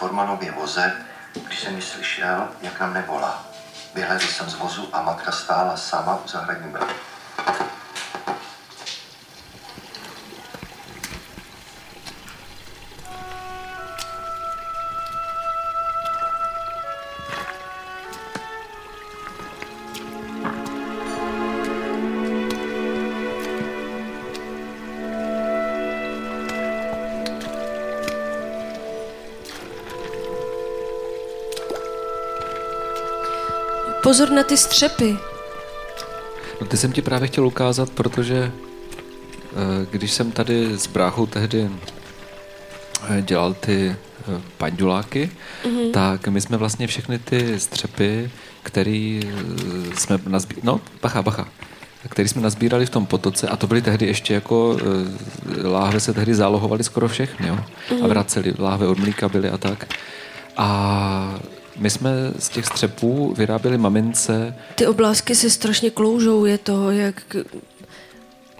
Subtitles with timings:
[0.00, 0.92] Formanově voze,
[1.46, 3.44] když jsem ji slyšel, jak nám nevolá.
[3.94, 6.92] Vyhledl jsem z vozu a matka stála sama u zahradní brany.
[34.10, 35.16] Pozor na ty střepy.
[36.60, 41.70] No ty jsem ti právě chtěl ukázat, protože eh, když jsem tady s bráchou tehdy
[43.08, 45.30] eh, dělal ty eh, panduláky,
[45.64, 45.90] mm-hmm.
[45.90, 48.30] tak my jsme vlastně všechny ty střepy,
[48.62, 49.20] který
[49.94, 51.48] jsme nazbírali, no bacha, bacha,
[52.08, 54.78] který jsme nazbírali v tom potoce a to byly tehdy ještě jako
[55.62, 57.58] láhve se tehdy zálohovaly skoro všechny, jo?
[58.04, 59.94] A vraceli, láhve od mlíka byly a tak.
[60.56, 61.40] A
[61.80, 67.34] my jsme z těch střepů vyráběli mamince Ty oblásky se strašně kloužou, je to jak...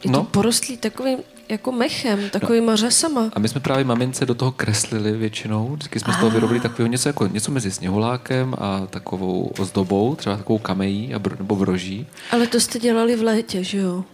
[0.05, 0.19] Je No.
[0.19, 3.31] to porostlý takovým jako mechem, takovýma řasama.
[3.33, 5.69] A my jsme právě mamince do toho kreslili většinou.
[5.73, 10.37] Vždycky jsme z toho vyrobili takového něco, jako, něco mezi sněhulákem a takovou ozdobou, třeba
[10.37, 12.07] takovou kamejí a br- nebo vroží.
[12.31, 14.05] Ale to jste dělali v létě, že jo?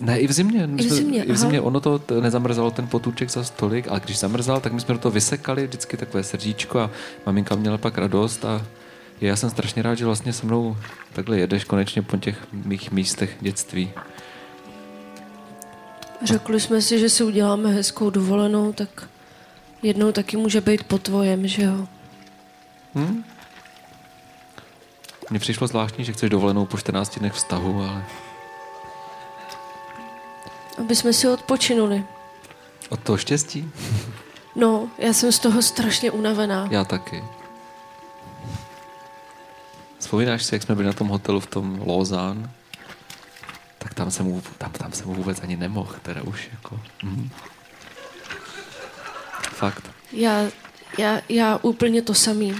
[0.00, 0.66] Ne, i v zimě.
[0.66, 3.44] My I v jsme- zimě, I v zimě ono to t- nezamrzalo ten potůček za
[3.44, 6.90] stolik, ale když zamrzal, tak my jsme do toho vysekali vždycky takové srdíčko a
[7.26, 8.66] maminka měla pak radost a
[9.20, 10.76] já jsem strašně rád, že vlastně se mnou
[11.12, 13.90] takhle jedeš konečně po těch mých místech dětství.
[16.24, 19.08] Řekli jsme si, že si uděláme hezkou dovolenou, tak
[19.82, 21.86] jednou taky může být po tvojem, že jo?
[25.30, 28.04] Mně přišlo zvláštní, že chceš dovolenou po 14 dnech vztahu, ale
[30.80, 32.04] Aby jsme si odpočinuli.
[32.88, 33.70] od toho štěstí
[34.56, 36.68] No, já jsem z toho strašně unavená.
[36.70, 37.24] já taky.
[39.98, 42.50] Vzpomínáš si, jak jsme byli na tom hotelu v tom Lausanne?
[43.78, 46.80] Tak tam jsem, tam, tam jsem vůbec ani nemohl, teda už jako.
[47.02, 47.30] Mhm.
[49.54, 49.90] Fakt.
[50.12, 50.44] Já,
[50.98, 52.54] já, já úplně to samý.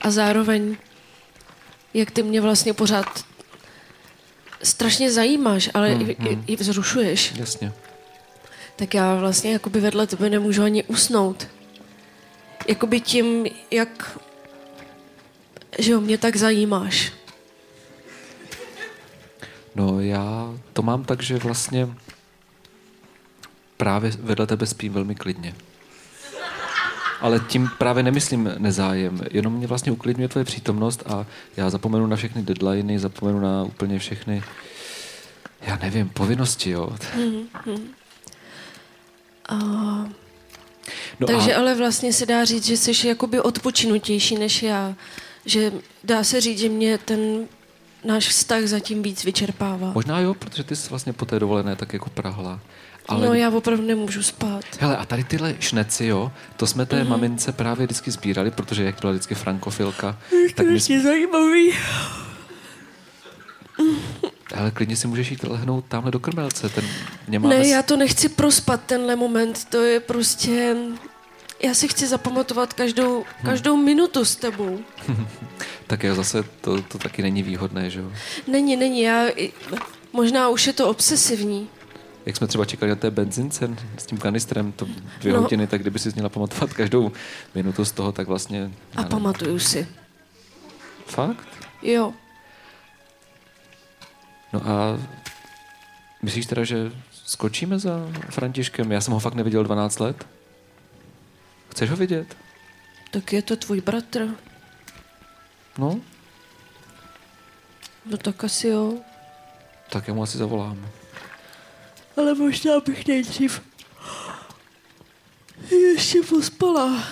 [0.00, 0.76] A zároveň,
[1.94, 3.24] jak ty mě vlastně pořád
[4.62, 7.72] strašně zajímáš, ale Hmm, i, i, i vzrušuješ, Jasně.
[8.76, 11.48] tak já vlastně jakoby vedle tebe nemůžu ani usnout.
[12.68, 14.18] Jakoby tím, jak
[15.78, 17.12] že jo, mě tak zajímáš.
[19.74, 21.88] No já to mám tak, že vlastně
[23.76, 25.54] právě vedle tebe spím velmi klidně.
[27.22, 32.16] Ale tím právě nemyslím nezájem, jenom mě vlastně uklidňuje tvoje přítomnost a já zapomenu na
[32.16, 34.42] všechny deadliny, zapomenu na úplně všechny,
[35.60, 36.96] já nevím, povinnosti, jo.
[41.20, 44.94] No Takže a, ale vlastně se dá říct, že jsi jakoby odpočinutější než já.
[45.46, 45.72] Že
[46.04, 47.46] dá se říct, že mě ten
[48.04, 49.92] náš vztah zatím víc vyčerpává.
[49.94, 52.60] možná jo, protože ty jsi vlastně po té dovolené tak jako prahla.
[53.08, 54.64] Ale No já opravdu nemůžu spát.
[54.80, 57.08] Hele, a tady tyhle šneci, jo, to jsme té mm-hmm.
[57.08, 60.18] mamince právě vždycky sbírali, protože jak byla vždycky frankofilka,
[60.54, 61.72] tak my jsme, zajímavý.
[64.54, 66.84] hele, klidně si můžeš jít lehnout tamhle do krmelce, ten
[67.28, 67.58] mě máme...
[67.58, 69.64] Ne, já to nechci prospat, tenhle moment.
[69.64, 70.76] To je prostě...
[71.62, 74.78] Já si chci zapamatovat každou, každou minutu s tebou.
[75.86, 78.12] Tak jo, zase to, to taky není výhodné, že jo.
[78.46, 79.24] Není, není, já...
[80.12, 81.68] Možná už je to obsesivní.
[82.26, 84.86] Jak jsme třeba čekali na té benzince s tím kanistrem, to
[85.20, 85.40] dvě No.
[85.42, 87.12] hodiny, tak kdyby si měla pamatovat každou
[87.54, 88.70] minutu z toho, tak vlastně...
[88.94, 89.08] A nevím.
[89.10, 89.88] pamatuju si.
[91.06, 91.48] Fakt?
[91.82, 92.12] Jo.
[94.52, 94.98] No a
[96.22, 98.92] myslíš teda, že skočíme za Františkem?
[98.92, 100.26] Já jsem ho fakt neviděl 12 let.
[101.70, 102.36] Chceš ho vidět?
[103.10, 104.28] Tak je to tvůj bratr.
[105.78, 106.00] No,
[108.06, 108.94] No tak asi jo.
[109.90, 110.88] tak já mu asi zavolám.
[112.16, 113.62] Ale možná bych nejdřív
[115.70, 117.04] ještě pospala.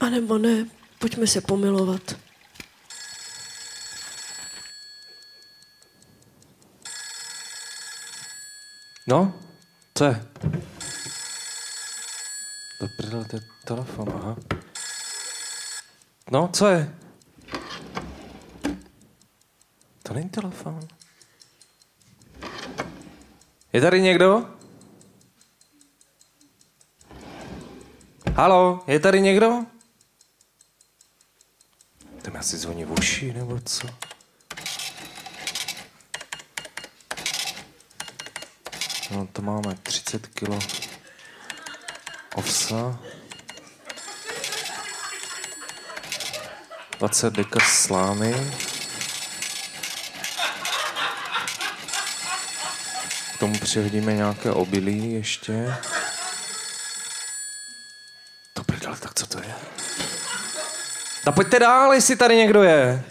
[0.00, 0.66] A nebo ne,
[0.98, 2.16] pojďme se pomilovat.
[9.06, 9.40] No,
[9.94, 10.26] co je?
[12.80, 14.36] Do prdele, to je telefon, aha.
[16.30, 16.94] No, co je?
[20.02, 20.88] To není telefon.
[23.72, 24.46] Je tady někdo?
[28.34, 29.66] Halo, je tady někdo?
[32.22, 33.86] To mi asi zvoní v uši, nebo co?
[39.10, 40.58] No to máme 30 kilo
[42.34, 43.00] ovsa.
[46.98, 48.34] 20 deka slámy.
[53.40, 55.74] Tomu přihodíme nějaké obilí ještě.
[58.54, 59.54] To prdele, tak co to je?
[61.24, 63.04] Tak pojďte dál, jestli tady někdo je.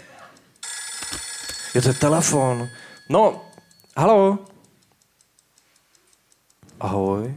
[1.74, 2.68] Je to telefon.
[3.08, 3.50] No,
[3.96, 4.38] halo.
[6.80, 7.34] Ahoj.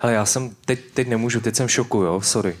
[0.00, 2.58] Hele, já jsem, teď, teď nemůžu, teď jsem v šoku, jo, sorry.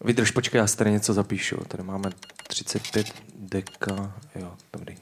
[0.00, 1.56] Vydrž, počkej, já si tady něco zapíšu.
[1.56, 2.10] Tady máme
[2.48, 4.96] 35 deka, jo, dobrý.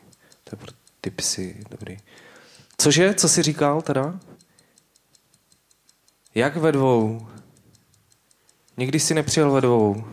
[0.44, 1.96] To je pro ty psy, dobrý.
[2.78, 4.18] Cože, co jsi říkal teda?
[6.34, 7.28] Jak ve dvou?
[8.76, 10.04] Nikdy si nepřijel ve dvou.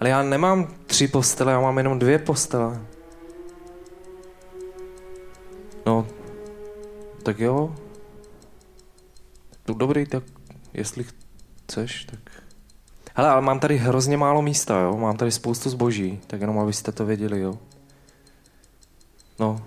[0.00, 2.86] Ale já nemám tři postele, já mám jenom dvě postele.
[5.86, 6.06] No,
[7.22, 7.76] tak jo.
[9.62, 10.24] To dobrý, tak
[10.74, 11.04] jestli
[11.64, 12.42] chceš, tak...
[13.14, 14.96] Hele, ale mám tady hrozně málo místa, jo?
[14.96, 17.58] Mám tady spoustu zboží, tak jenom abyste to věděli, jo?
[19.42, 19.58] No,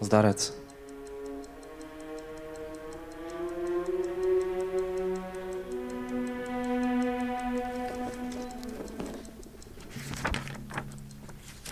[0.00, 0.54] zdarec.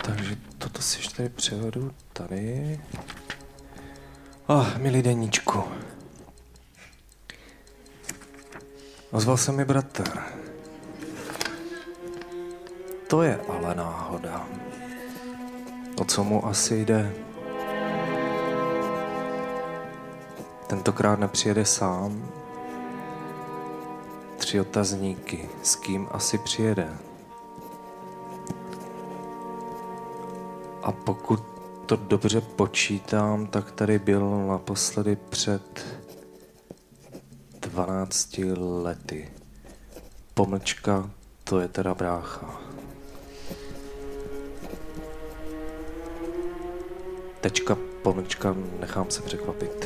[0.01, 2.79] Takže toto si ještě tady převedu tady.
[4.47, 5.63] Oh, milý deníčku.
[9.11, 10.19] Ozval se mi bratr.
[13.07, 14.47] To je ale náhoda.
[15.97, 17.24] O co mu asi jde?
[20.67, 22.29] Tentokrát nepřijede sám.
[24.37, 25.49] Tři otazníky.
[25.63, 26.97] S kým asi přijede?
[30.83, 31.43] A pokud
[31.85, 35.85] to dobře počítám, tak tady byl naposledy před
[37.59, 39.31] 12 lety.
[40.33, 41.09] Pomlčka,
[41.43, 42.61] to je teda brácha.
[47.41, 49.85] Tečka, pomlčka, nechám se překvapit.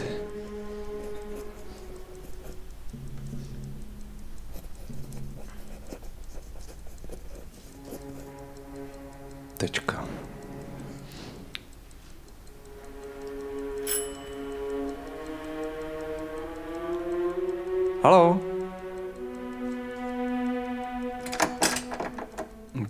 [18.09, 18.41] Halo?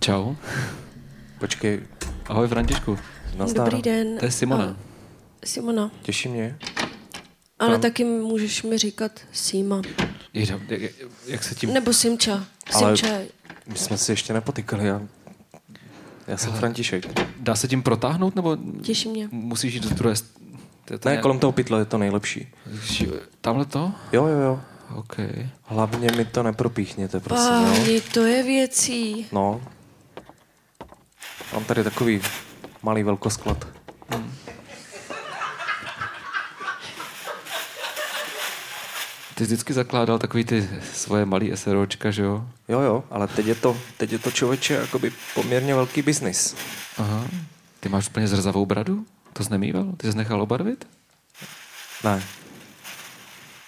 [0.00, 0.32] Čau.
[1.38, 1.80] Počkej,
[2.28, 2.98] Ahoj Františku.
[3.36, 3.68] nazdar.
[3.68, 4.18] Dobrý den.
[4.18, 4.64] To je Simona.
[4.64, 4.76] A,
[5.46, 5.90] Simona.
[6.02, 6.58] Těší mě.
[7.58, 7.80] Ale Tam.
[7.80, 9.82] taky můžeš mi říkat Sima.
[10.34, 10.60] Jak,
[11.26, 11.72] jak se tím...
[11.74, 12.44] Nebo Simča.
[12.74, 13.16] Ale- Simča.
[13.66, 15.02] My jsme si ještě nepotykali, já,
[16.26, 17.20] já jsem František.
[17.40, 19.28] Dá se tím protáhnout, nebo Těší mě.
[19.32, 20.14] musíš jít do druhé...
[20.84, 22.48] To je to Ne, nějak- kolem toho pytle je to nejlepší.
[23.40, 23.92] Tamhle to?
[24.12, 24.60] Jo, jo, jo.
[24.94, 25.16] OK.
[25.62, 27.72] Hlavně mi to nepropíchněte, prosím, jo.
[27.72, 29.26] Páni, to je věcí.
[29.32, 29.60] No.
[31.52, 32.20] Mám tady takový
[32.82, 33.66] malý velkosklad.
[39.34, 42.46] Ty jsi vždycky zakládal takový ty svoje malý SROčka, že jo?
[42.68, 46.56] Jo, jo, ale teď je to, teď je to člověče jakoby poměrně velký biznis.
[46.98, 47.26] Aha.
[47.80, 49.04] Ty máš úplně zrzavou bradu?
[49.32, 49.92] To jsi nemýval?
[49.96, 50.88] Ty jsi nechal obarvit?
[52.04, 52.22] Ne,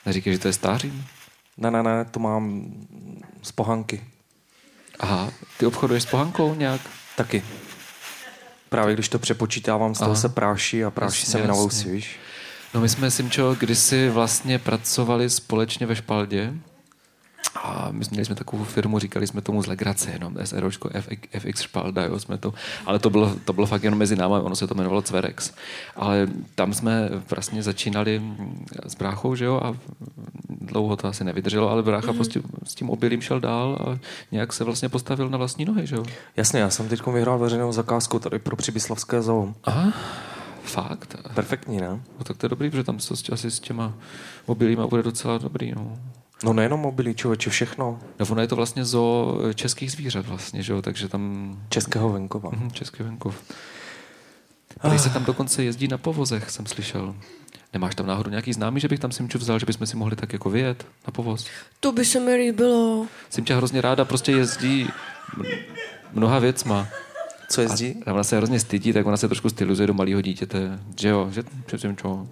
[0.07, 1.07] Neříkej, že to je stářím?
[1.57, 2.75] ne, ne, ne, to mám
[3.43, 4.05] z pohanky.
[5.01, 6.81] Aha, ty obchoduješ s pohankou nějak?
[7.17, 7.45] Taky.
[8.69, 10.21] Právě když to přepočítávám, z toho Aha.
[10.21, 12.17] se práší a práší Jasně, se mi na vousy, víš?
[12.75, 16.55] No my jsme, Simčo, kdysi vlastně pracovali společně ve Špaldě
[17.63, 21.29] a my jsme, měli jsme takovou firmu, říkali jsme tomu z legrace, jenom SROčko FX,
[21.39, 22.55] FX Špalda, jo, jsme to,
[22.87, 25.53] ale to bylo, to bylo fakt jenom mezi námi, ono se to jmenovalo Cverex.
[25.97, 29.75] Ale tam jsme vlastně začínali mm, s bráchou, že jo, a
[30.49, 32.15] dlouho to asi nevydrželo, ale brácha mm.
[32.17, 33.99] prostě s tím obilím šel dál a
[34.33, 36.05] nějak se vlastně postavil na vlastní nohy, že jo.
[36.37, 39.55] Jasně, já jsem teď vyhrál veřejnou zakázku tady pro Přibyslavské zoo.
[39.65, 39.93] Aha,
[40.63, 41.17] fakt.
[41.35, 41.89] Perfektní, ne?
[41.89, 43.93] No, tak to je dobrý, protože tam to s- asi s těma
[44.49, 45.99] mobilíma bude docela dobrý, no.
[46.45, 47.99] No nejenom mobilí, člověče, všechno.
[48.21, 52.51] No ono je to vlastně zo českých zvířat vlastně, že jo, takže tam Českého venkova.
[52.53, 53.43] mhm, český venkov.
[54.83, 57.15] Tady se tam dokonce jezdí na povozech, jsem slyšel.
[57.73, 60.33] Nemáš tam náhodou nějaký známý, že bych tam Simču vzal, že bychom si mohli tak
[60.33, 61.47] jako vyjet na povoz?
[61.81, 63.07] To by se mi líbilo.
[63.31, 64.89] Simča hrozně ráda prostě jezdí
[66.13, 66.89] mnoha věcma.
[67.49, 68.03] Co jezdí?
[68.07, 70.79] A ona se hrozně stydí, tak ona se trošku stylizuje do malého dítěte.
[71.01, 72.27] Že jo, že, že Simčo.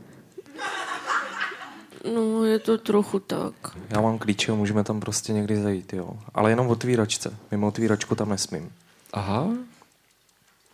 [2.14, 3.54] No, je to trochu tak.
[3.90, 6.11] Já mám klíče, můžeme tam prostě někdy zajít, jo.
[6.35, 7.37] Ale jenom v otvíračce.
[7.50, 8.73] Mimo otvíračku tam nesmím.
[9.12, 9.49] Aha.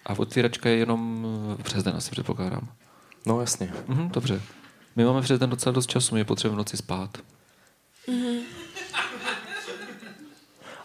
[0.06, 1.26] A otvíračka je jenom
[1.62, 2.68] přes den, asi předpokládám.
[3.26, 3.72] No jasně.
[3.86, 4.42] Mhm, dobře.
[4.96, 7.18] My máme přes den docela dost času, my potřebujeme v noci spát.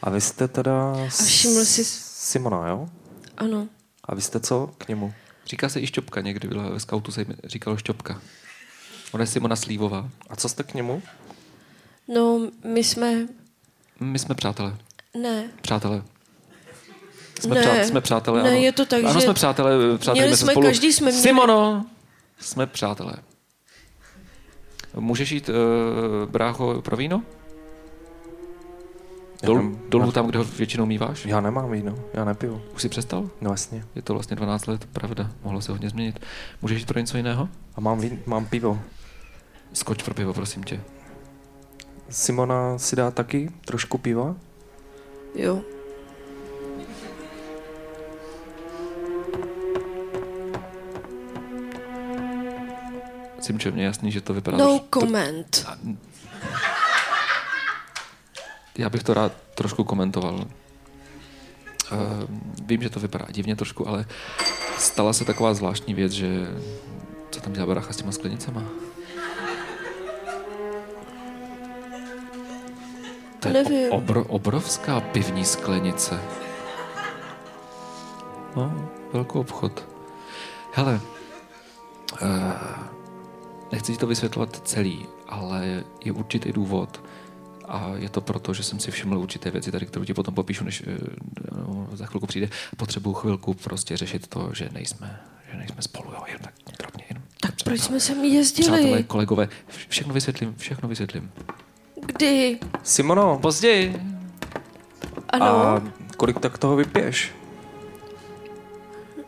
[0.01, 0.93] A vy jste teda...
[0.93, 2.89] A všiml jsi- Simona, jo?
[3.38, 3.67] Ano.
[4.05, 5.13] A vy jste co k němu?
[5.45, 8.21] Říká se i Šťopka někdy, byla ve skautu se jim říkalo Šťopka.
[9.12, 10.10] Ona je Simona Slívová.
[10.30, 11.01] A co jste k němu?
[12.15, 13.27] No, my jsme...
[14.00, 14.77] My jsme přátelé.
[15.22, 15.44] Ne.
[15.62, 16.03] Přátelé.
[17.41, 17.62] Jsme, Ne.
[17.62, 18.58] přát, jsme přátelé, Ne, ano.
[18.60, 20.65] je to tak, ano, že jsme přátelé, přátelé měli se jsme- spolu.
[20.68, 21.86] každý jsme měli- Simono!
[22.39, 23.13] Jsme přátelé.
[24.96, 27.24] Můžeš jít, uh, brácho, pro víno?
[29.44, 31.25] Dol, nem- dolů já- tam, kde ho většinou míváš?
[31.25, 32.62] Já nemám víno, já nepiju.
[32.75, 33.30] Už jsi přestal?
[33.41, 33.86] No jasně.
[33.96, 35.32] Je to vlastně 12 let, pravda.
[35.44, 36.20] Mohlo se hodně změnit.
[36.62, 37.50] Můžeš jít pro něco jiného?
[37.75, 38.80] A mám, vín, mám pivo.
[39.73, 40.81] Skoč pro pivo, prosím tě.
[42.09, 44.35] Simona si dá taky trošku piva?
[45.35, 45.61] Jo.
[53.39, 54.57] Simče, mě je jasný, že to vypadá...
[54.57, 55.67] No to, comment.
[58.77, 60.35] já bych to rád trošku komentoval.
[60.35, 60.47] Uh,
[62.65, 64.05] vím, že to vypadá divně trošku, ale
[64.77, 66.47] stala se taková zvláštní věc, že
[67.31, 68.63] co tam dělá baracha s těma sklenicema?
[73.41, 73.91] To je Nevím.
[73.91, 76.21] o- obro, obrovská pivní sklenice.
[78.55, 79.88] No, velkou obchod.
[80.74, 81.01] Hele,
[82.21, 82.27] uh,
[83.71, 87.03] nechci ti to vysvětlovat celý, ale je určitý důvod.
[87.67, 90.63] A je to proto, že jsem si všiml určité věci tady, kterou ti potom popíšu,
[90.63, 90.98] než eh,
[91.57, 92.50] no, za chvilku přijde.
[92.77, 95.19] Potřebuju chvilku prostě řešit to, že nejsme,
[95.51, 97.05] že nejsme spolu, jo, jen tak drobně.
[97.10, 99.03] Jen, Tak proč jsme sem Přátelé, jezdili?
[99.03, 101.31] kolegové, vš- všechno vysvětlím, všechno vysvětlím.
[102.21, 102.59] Kdy?
[102.83, 104.01] Simono, Později.
[105.29, 105.45] Ano.
[105.45, 105.81] a
[106.17, 107.31] kolik tak toho vypiješ?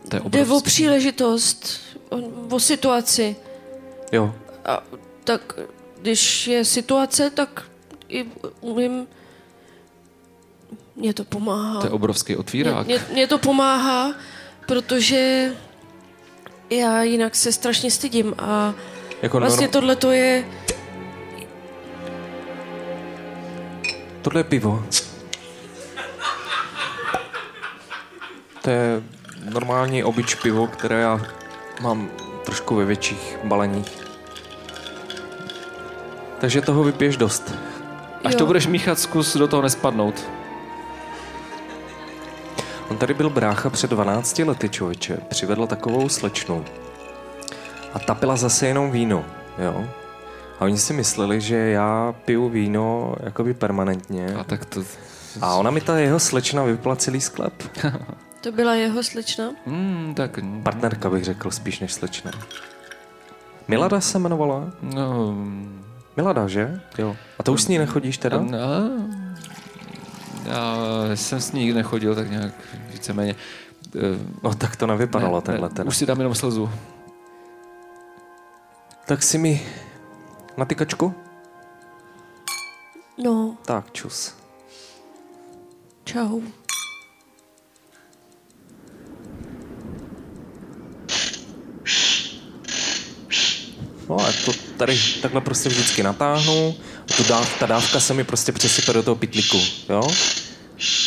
[0.10, 2.18] To je Jde o příležitost, o,
[2.56, 3.36] o situaci.
[4.12, 4.36] Jo.
[4.66, 4.84] A
[5.24, 5.54] tak
[6.02, 7.64] když je situace, tak
[8.10, 8.26] i
[8.62, 9.08] umím...
[10.96, 11.82] Mně to pomáhá.
[11.82, 12.86] To je obrovský otvírák.
[12.86, 14.14] Mně, mně to pomáhá,
[14.68, 15.52] protože
[16.70, 18.74] já jinak se strašně stydím a
[19.22, 20.46] Jako vlastně norm- tohle to je...
[24.24, 24.86] Tohle je pivo.
[28.62, 29.04] To je
[29.54, 31.22] normální obyč pivo, které já
[31.82, 32.10] mám
[32.46, 34.04] trošku ve větších baleních.
[36.40, 37.54] Takže toho vypiješ dost.
[38.24, 38.38] Až Jo.
[38.40, 40.24] to budeš míchat, zkus do toho nespadnout.
[42.90, 45.18] On tady byl brácha před 12 lety, člověče.
[45.30, 46.66] Přivedl takovou slečnu.
[47.94, 49.26] A ta pila zase jenom víno,
[49.58, 49.88] jo.
[50.64, 54.34] A oni si mysleli, že já piju víno jakoby permanentně.
[54.40, 54.84] A tak to...
[55.42, 57.54] A ona mi ta jeho slečna vypila celý sklep.
[58.42, 59.52] To byla jeho slečna?
[59.66, 60.40] Hmm, tak...
[60.64, 62.32] Partnerka bych řekl spíš než slečna.
[63.68, 64.72] Milada se jmenovala?
[64.82, 65.36] No...
[66.18, 66.82] Milada, že?
[66.98, 67.16] Jo.
[67.40, 68.38] A to už s ní nechodíš teda?
[68.42, 68.58] No,
[70.46, 70.76] já
[71.16, 72.54] jsem s ní nikdy nechodil, tak nějak
[72.92, 73.36] víceméně.
[73.96, 74.00] eh,
[74.44, 75.88] No tak to nevypadalo ne, takhle ne, teda.
[75.88, 76.70] Už si dám jenom slzu.
[79.06, 79.62] Tak si mi
[80.58, 81.14] na tykačku?
[83.24, 84.34] No, Tak, čus.
[86.04, 86.42] čau.
[94.10, 96.76] No a to tady takhle prostě vždycky natáhnu.
[97.10, 99.58] A tu dáv, ta dávka se mi prostě přesype do toho pitlíku,
[99.90, 100.08] jo?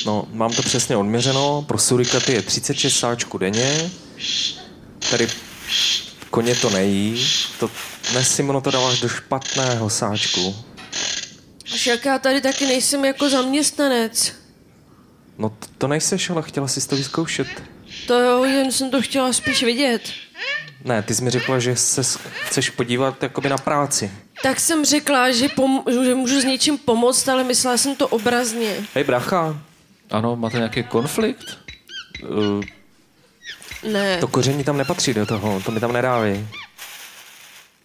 [0.06, 1.62] No, mám to přesně odměřeno.
[1.68, 3.90] Pro surikaty je 36 sáčků denně.
[5.10, 5.28] Tady
[6.36, 7.26] koně to nejí.
[7.60, 7.70] To,
[8.10, 10.56] dnes Simono to dáváš do špatného sáčku.
[11.64, 14.32] Však já tady taky nejsem jako zaměstnanec.
[15.38, 17.48] No to, to nejseš, ale chtěla jsi to vyzkoušet.
[18.06, 20.02] To jo, jen jsem to chtěla spíš vidět.
[20.84, 22.02] Ne, ty jsi mi řekla, že se
[22.46, 24.10] chceš podívat jakoby na práci.
[24.42, 28.76] Tak jsem řekla, že, pom- že můžu s něčím pomoct, ale myslela jsem to obrazně.
[28.94, 29.60] Hej, bracha,
[30.10, 31.58] Ano, máte nějaký konflikt?
[32.22, 32.64] uh,
[33.92, 34.18] Ne.
[34.18, 36.46] to koření tam nepatří do toho, to mi tam nedávej.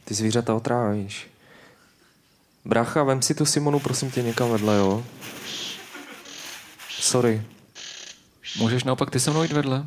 [0.05, 1.27] Ty zvířata otrávíš.
[2.65, 5.03] Bracha, vem si tu Simonu, prosím tě, někam vedle, jo?
[6.99, 7.43] Sorry.
[8.57, 9.85] Můžeš naopak ty se mnou jít vedle?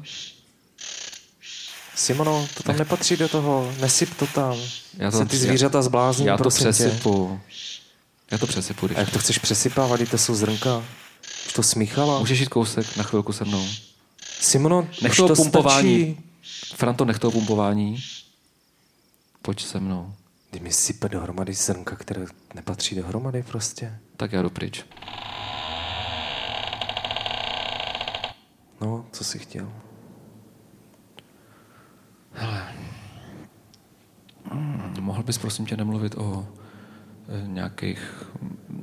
[1.95, 4.57] Simono, to tam nepatří do toho, nesyp to tam.
[4.99, 6.73] Já to se ty já- zvířata zblázní, Já to prosím tě.
[6.73, 7.41] přesypu.
[8.31, 10.85] Já to přesypu, když A jak to chceš přesypávat, když to jsou zrnka?
[11.47, 12.19] Už to smíchala?
[12.19, 13.67] Můžeš jít kousek na chvilku se mnou.
[14.41, 16.17] Simono, Nech toho to pumpování.
[16.43, 16.77] stačí.
[16.77, 17.99] Franto, nech toho pumpování.
[19.43, 20.15] Pojď se mnou.
[20.51, 22.25] Když mi sype dohromady zrnka, které
[22.55, 23.99] nepatří dohromady prostě.
[24.17, 24.85] Tak já jdu pryč.
[28.81, 29.73] No, co jsi chtěl?
[34.51, 36.49] Hmm, Mohl bys prosím tě nemluvit o
[37.29, 38.25] e, nějakých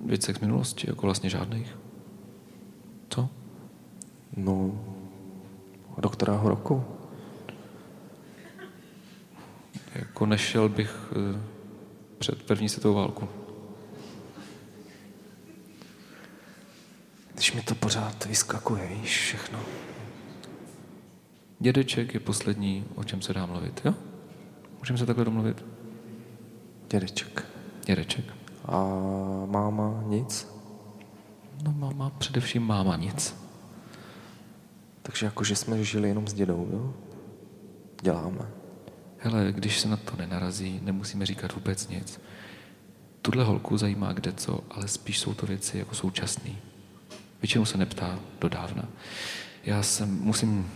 [0.06, 1.78] věcech z minulosti, jako vlastně žádných?
[3.10, 3.30] Co?
[4.38, 4.72] No,
[5.98, 6.84] do kterého roku?
[9.96, 11.42] Jako nešel bych e,
[12.18, 13.30] před první světovou válku.
[17.34, 19.60] Když mi to pořád vyskakuje, víš, všechno.
[21.60, 23.94] Dědeček je poslední, o čem se dá mluvit, jo?
[24.80, 25.66] Můžeme se takhle domluvit?
[26.90, 27.46] Dědeček.
[27.86, 28.26] Dědeček.
[28.66, 28.78] A
[29.46, 30.48] máma nic?
[31.64, 33.36] No máma, především máma nic.
[35.12, 36.94] Takže jako, že jsme žili jenom s dědou, jo?
[38.02, 38.48] Děláme.
[39.18, 42.22] Hele, když se na to nenarazí, nemusíme říkat vůbec nic.
[43.22, 46.58] Tuhle holku zajímá kde co, ale spíš jsou to věci jako současný.
[47.42, 48.84] Většinou se neptá do dávna.
[49.64, 50.72] Já jsem, musím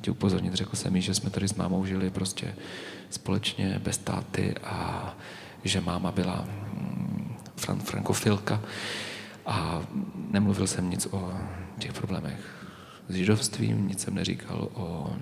[0.00, 2.54] tě upozornit, řekl jsem jí, že jsme tady s mámou žili prostě
[3.10, 5.14] společně, bez táty a
[5.64, 8.60] že máma byla mm, fran- frankofilka
[9.46, 9.82] a
[10.30, 11.32] nemluvil jsem nic o
[11.78, 12.59] těch problémech
[13.10, 15.12] s židovstvím, nic jsem neříkal o,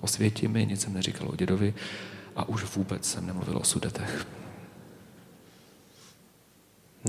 [0.00, 1.74] o světimi, nic jsem neříkal o dědovi
[2.36, 4.26] a už vůbec jsem nemluvil o sudetech.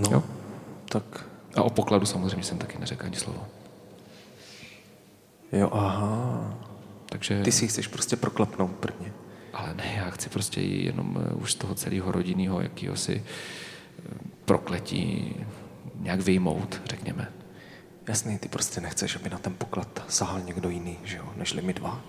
[0.02, 0.24] No, Jo.
[0.90, 1.26] tak
[1.56, 3.48] A o pokladu samozřejmě jsem taky neřekl ani slovo.
[5.52, 6.58] jo, aha.
[7.10, 9.12] Takže, Ty si chceš prostě proklepnout prvně.
[9.54, 14.02] ale ne, já chci prostě jenom eh, už z toho celého rodinného jakýhosi eh,
[14.46, 15.36] prokletí
[16.00, 17.32] nějak vyjmout, řekněme.
[18.08, 21.74] Jasný, ty prostě nechceš, aby na ten poklad sahal někdo jiný, že jo, nežli my
[21.74, 22.02] dva.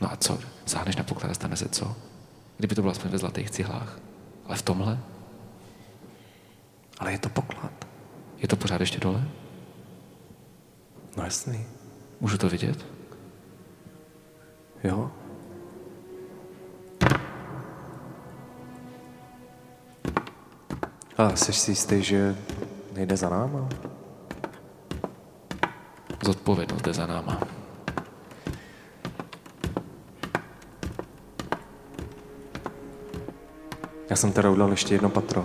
[0.00, 0.38] No a co?
[0.66, 1.96] Sáhneš na poklad a stane se co?
[2.58, 3.98] Kdyby to bylo aspoň ve zlatých cihlách.
[4.46, 4.98] Ale v tomhle?
[6.98, 7.72] Ale je to poklad.
[8.38, 9.24] Je to pořád ještě dole?
[11.16, 11.66] No jasný.
[12.20, 12.86] Můžu to vidět?
[14.84, 15.10] Jo?
[21.16, 22.36] A jsi si jistý, že
[22.92, 23.68] nejde za náma?
[26.30, 27.40] Zodpovědnost jde za náma.
[34.10, 35.44] Já jsem teda udělal ještě jedno patro.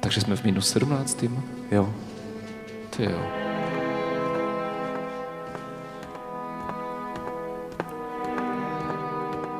[0.00, 1.24] Takže jsme v minus 17.
[1.70, 1.94] Jo.
[2.96, 3.26] Ty jo.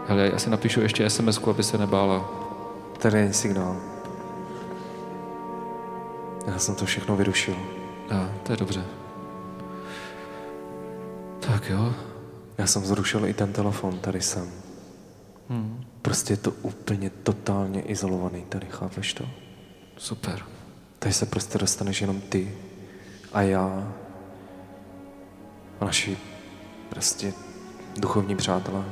[0.06, 2.30] Hele, já si napíšu ještě sms aby se nebála.
[2.98, 3.76] Tady je signál.
[6.46, 7.85] Já jsem to všechno vyrušil.
[8.10, 8.84] A, to je dobře.
[11.40, 11.94] Tak jo.
[12.58, 14.50] Já jsem zrušil i ten telefon, tady jsem.
[15.48, 15.84] Hmm.
[16.02, 19.24] Prostě je to úplně totálně izolovaný tady, chápeš to?
[19.96, 20.42] Super.
[20.98, 22.54] Tady se prostě dostaneš jenom ty
[23.32, 23.92] a já
[25.80, 26.18] a naši
[26.88, 27.32] prostě
[27.96, 28.84] duchovní přátelé.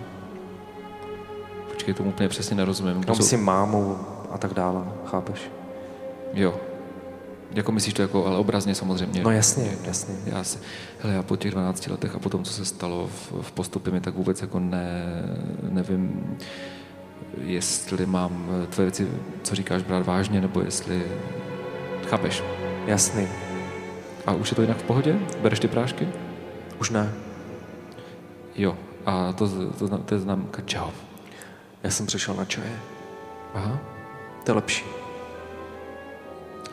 [1.72, 3.00] Počkej, tomu úplně přesně nerozumím.
[3.00, 3.98] Jenom jsou- si mámou
[4.31, 5.50] a tak dále, chápeš?
[6.33, 6.61] Jo.
[7.52, 9.22] Jako myslíš to jako, ale obrazně samozřejmě.
[9.22, 10.14] No jasně, jasně.
[10.26, 10.59] Já si,
[11.00, 13.92] hele, já po těch 12 letech a po tom, co se stalo v, v postupě,
[13.92, 15.02] mi tak vůbec jako ne,
[15.70, 16.37] nevím,
[17.40, 19.09] jestli mám eh, tvoje věci,
[19.42, 21.02] co říkáš, brát vážně, nebo jestli,
[22.09, 22.42] chápeš.
[22.87, 23.28] Jasný.
[24.26, 25.18] A už je to jinak v pohodě?
[25.42, 26.09] Bereš ty prášky?
[26.80, 27.12] Už ne.
[28.54, 28.76] Jo.
[29.07, 30.92] A to, to, to, to je známka čeho?
[31.83, 32.78] Já jsem přešel na čaje.
[33.54, 33.78] Aha.
[34.44, 35.04] To je lepší.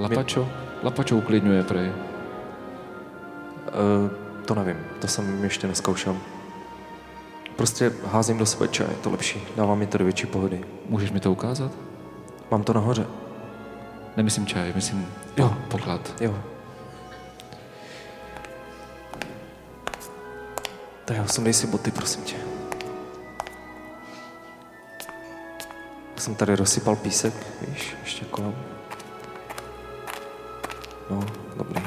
[0.01, 0.49] Lapačo?
[0.83, 1.87] Lapačo uklidňuje prej.
[1.87, 1.93] E,
[4.45, 6.17] to nevím, to jsem ještě neskoušel.
[7.55, 9.43] Prostě házím do sebe čaj, to lepší.
[9.55, 10.63] Dává mi to do větší pohody.
[10.89, 11.71] Můžeš mi to ukázat?
[12.51, 13.07] Mám to nahoře.
[14.17, 14.99] Nemyslím čaj, myslím
[15.37, 15.45] Jo.
[15.45, 15.57] jo.
[15.67, 16.13] poklad.
[16.21, 16.35] Jo.
[21.05, 22.35] Tak já jsem dej si boty, prosím tě.
[26.15, 27.33] Já jsem tady rozsypal písek,
[27.67, 28.55] víš, ještě kolem.
[31.11, 31.19] No,
[31.57, 31.81] dobrý.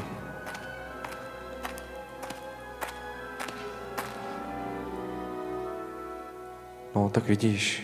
[6.95, 7.83] No, tak vidíš,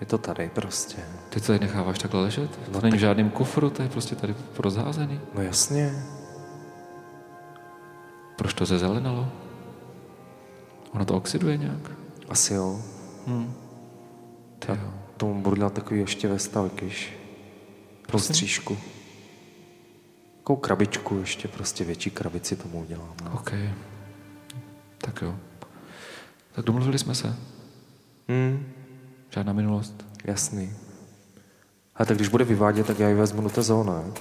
[0.00, 0.96] je to tady prostě.
[1.28, 2.50] Ty to tady necháváš takhle ležet?
[2.68, 5.20] No To není tak- v žádném kufru, to je prostě tady rozházený.
[5.34, 6.04] No jasně,
[8.36, 9.28] Proč to zezelenalo?
[10.92, 11.90] Ono to oxiduje nějak?
[12.28, 12.80] asi jo.
[13.26, 13.54] Hm.
[14.58, 14.92] Ty jo.
[15.16, 17.12] tomu budu dělat takový ještě ve stavek, víš.
[18.02, 18.48] Pro Prosím?
[20.42, 23.14] Takovou krabičku ještě, prostě větší krabici tomu udělám.
[23.24, 23.30] No.
[23.32, 23.52] OK.
[24.98, 25.36] Tak jo.
[26.52, 27.36] Tak domluvili jsme se.
[28.28, 28.72] Hmm.
[29.30, 30.06] Žádná minulost.
[30.24, 30.72] Jasný.
[31.94, 34.12] A tak když bude vyvádět, tak já ji vezmu do té zóny.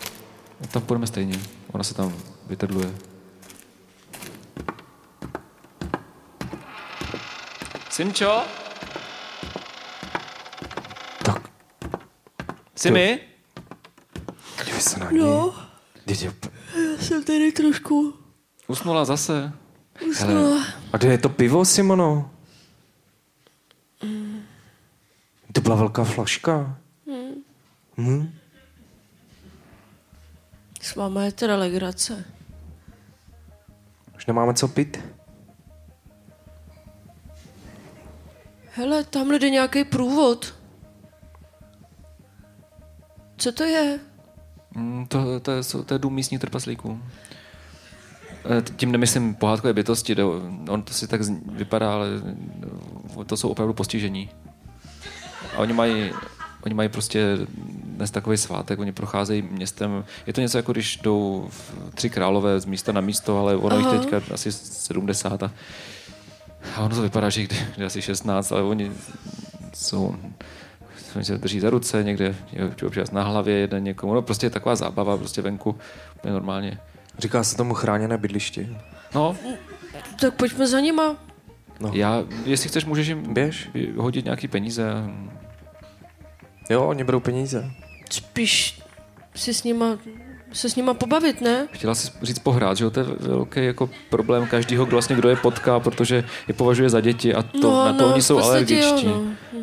[0.72, 1.40] Tam půjdeme stejně.
[1.72, 2.14] Ona se tam
[2.48, 2.94] vytrdluje.
[7.90, 8.44] Simčo?
[11.26, 11.50] Tak,
[12.76, 13.20] Simi?
[14.66, 15.20] dívej se na ní.
[15.20, 15.54] No,
[16.08, 16.32] já
[17.00, 18.14] jsem tady trošku
[18.68, 19.54] Usnula zase.
[19.94, 20.66] Hele, usnula.
[20.94, 22.32] a kde je to pivo, Simono?
[25.54, 26.78] To byla velká flaška.
[27.98, 28.32] Hm?
[30.82, 32.26] S máma je teda legrace.
[34.16, 35.00] Už nemáme co pít?
[38.74, 40.56] Hele, tamhle jde nějaký průvod.
[43.38, 44.00] Co to je?
[44.76, 47.00] Mm, to, to, je, to je dům místních trpaslíků.
[48.46, 50.16] Eh, Tím nemyslím pohádkové bytosti,
[50.70, 52.08] on to si tak vypadá, ale
[53.22, 54.30] eh, to jsou opravdu postižení.
[55.56, 56.12] A oni mají,
[56.62, 57.38] oni mají prostě
[57.84, 60.04] dnes takový svátek, oni procházejí městem.
[60.28, 63.78] Je to něco jako když jdou v tři králové z místa na místo, ale ono
[63.78, 63.98] jich Aha.
[63.98, 65.52] teďka asi 70 a,
[66.76, 68.92] a ono to vypadá, že jich jde asi 16, ale oni
[69.74, 70.16] jsou
[71.16, 74.14] oni se drží za ruce, někde je občas na hlavě jeden někomu.
[74.14, 75.76] No prostě je taková zábava prostě venku,
[76.16, 76.80] úplně normálně.
[77.20, 78.68] Říká se tomu chráněné bydliště.
[79.16, 79.36] No,
[80.22, 81.16] Tak pojďme za nima.
[81.80, 81.92] No.
[81.94, 83.70] já, jestli chceš, můžeš jim Běž.
[83.98, 84.94] hodit nějaký peníze.
[86.70, 87.72] Jo, oni berou peníze.
[88.12, 88.82] Spíš
[89.36, 89.98] si s nima,
[90.54, 91.68] se s nima pobavit, ne?
[91.72, 92.90] Chtěla jsi říct pohrát, že jo?
[92.90, 97.02] To je velký jako problém každého, kdo vlastně kdo je potká, protože je považuje za
[97.02, 99.08] děti a to, No, na to no, oni jsou podstatě jo, alergičtí.
[99.08, 99.22] no.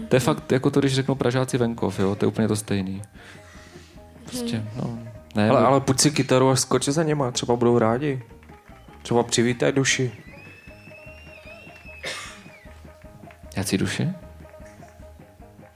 [0.08, 2.14] To je fakt jako to, když řeknou Pražáci venkov, jo?
[2.14, 3.02] To je úplně to stejný.
[4.24, 4.98] Prostě, no.
[5.34, 8.22] Ne, Ale, ale, ale půjď si kytaru a skoč za něma, třeba budou rádi.
[9.02, 10.12] Třeba přivítaj duši.
[13.56, 14.08] Jací duši?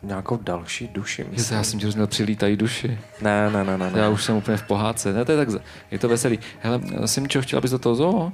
[0.02, 1.56] Nějakou další duši, myslím.
[1.56, 2.98] Já jsem ti rozuměl, přilítají duši.
[3.20, 3.90] Ne, ne, ne, ne.
[3.90, 3.98] ne.
[3.98, 5.12] Já už jsem úplně v pohádce.
[5.12, 6.38] Ne, to je tak, je to veselý.
[6.60, 8.32] Hele, Simčo, chtěla bys do toho zoo?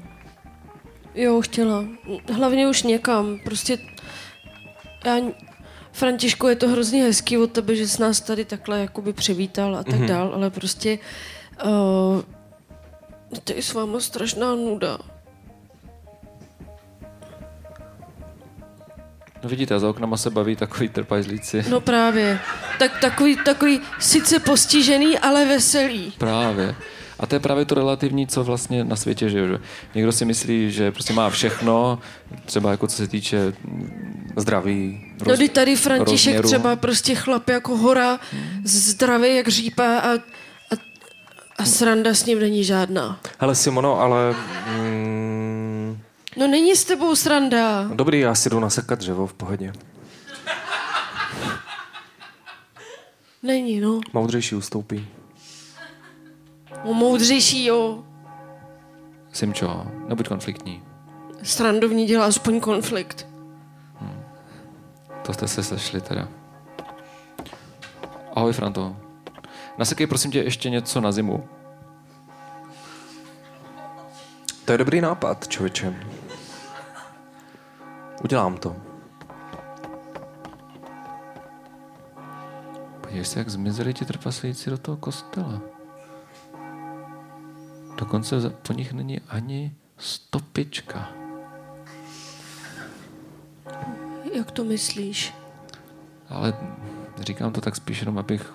[1.14, 1.85] Jo, chtěla.
[2.33, 3.38] Hlavně už někam.
[3.44, 3.78] Prostě
[5.04, 5.16] já,
[5.92, 9.85] Františku, je to hrozně hezký od tebe, že jsi nás tady takhle jakoby přivítal a
[9.85, 10.09] tak mm-hmm.
[10.09, 10.98] dál, ale prostě
[11.64, 12.22] uh,
[13.44, 14.98] to je s váma strašná nuda.
[19.42, 21.64] No vidíte, za oknama se baví takový trpajzlíci.
[21.70, 22.40] No právě.
[22.79, 26.12] Tak takový, takový sice postižený, ale veselý.
[26.18, 26.74] Právě.
[27.20, 29.59] A to je právě to relativní, co vlastně na světě, že, jo, že
[29.94, 31.98] někdo si myslí, že prostě má všechno,
[32.46, 33.53] třeba jako co se týče
[34.37, 35.01] Zdraví.
[35.27, 36.48] No, kdy tady František rozměru.
[36.48, 38.18] třeba prostě chlap jako hora,
[38.64, 40.77] zdravý jak řípa a, a,
[41.59, 43.20] a sranda s ním není žádná.
[43.38, 44.35] Hele, Simono, ale...
[44.77, 45.17] Mm,
[46.38, 47.90] No není s tebou sranda.
[47.94, 49.72] dobrý, já si jdu nasekat dřevo v pohodě.
[53.42, 54.01] Není, no.
[54.12, 55.09] Moudřejší ustoupí.
[56.85, 58.05] no moudřejší, jo.
[59.33, 60.83] Simčo, nebuď konfliktní.
[61.42, 63.27] Srandovní dělá aspoň konflikt.
[65.22, 66.29] To jste se sešli teda.
[68.35, 68.96] Ahoj, Franto.
[69.79, 71.48] Nasekej prosím tě ještě něco na zimu.
[74.64, 76.17] To je dobrý nápad, člověče.
[78.24, 78.76] Udělám to.
[83.00, 85.61] Podívej se, jak zmizeli ti trpaslíci do toho kostela.
[87.98, 91.09] Dokonce po nich není ani stopička.
[94.35, 95.35] Jak to myslíš?
[96.28, 96.54] Ale
[97.20, 98.52] říkám to tak spíš jenom, abych,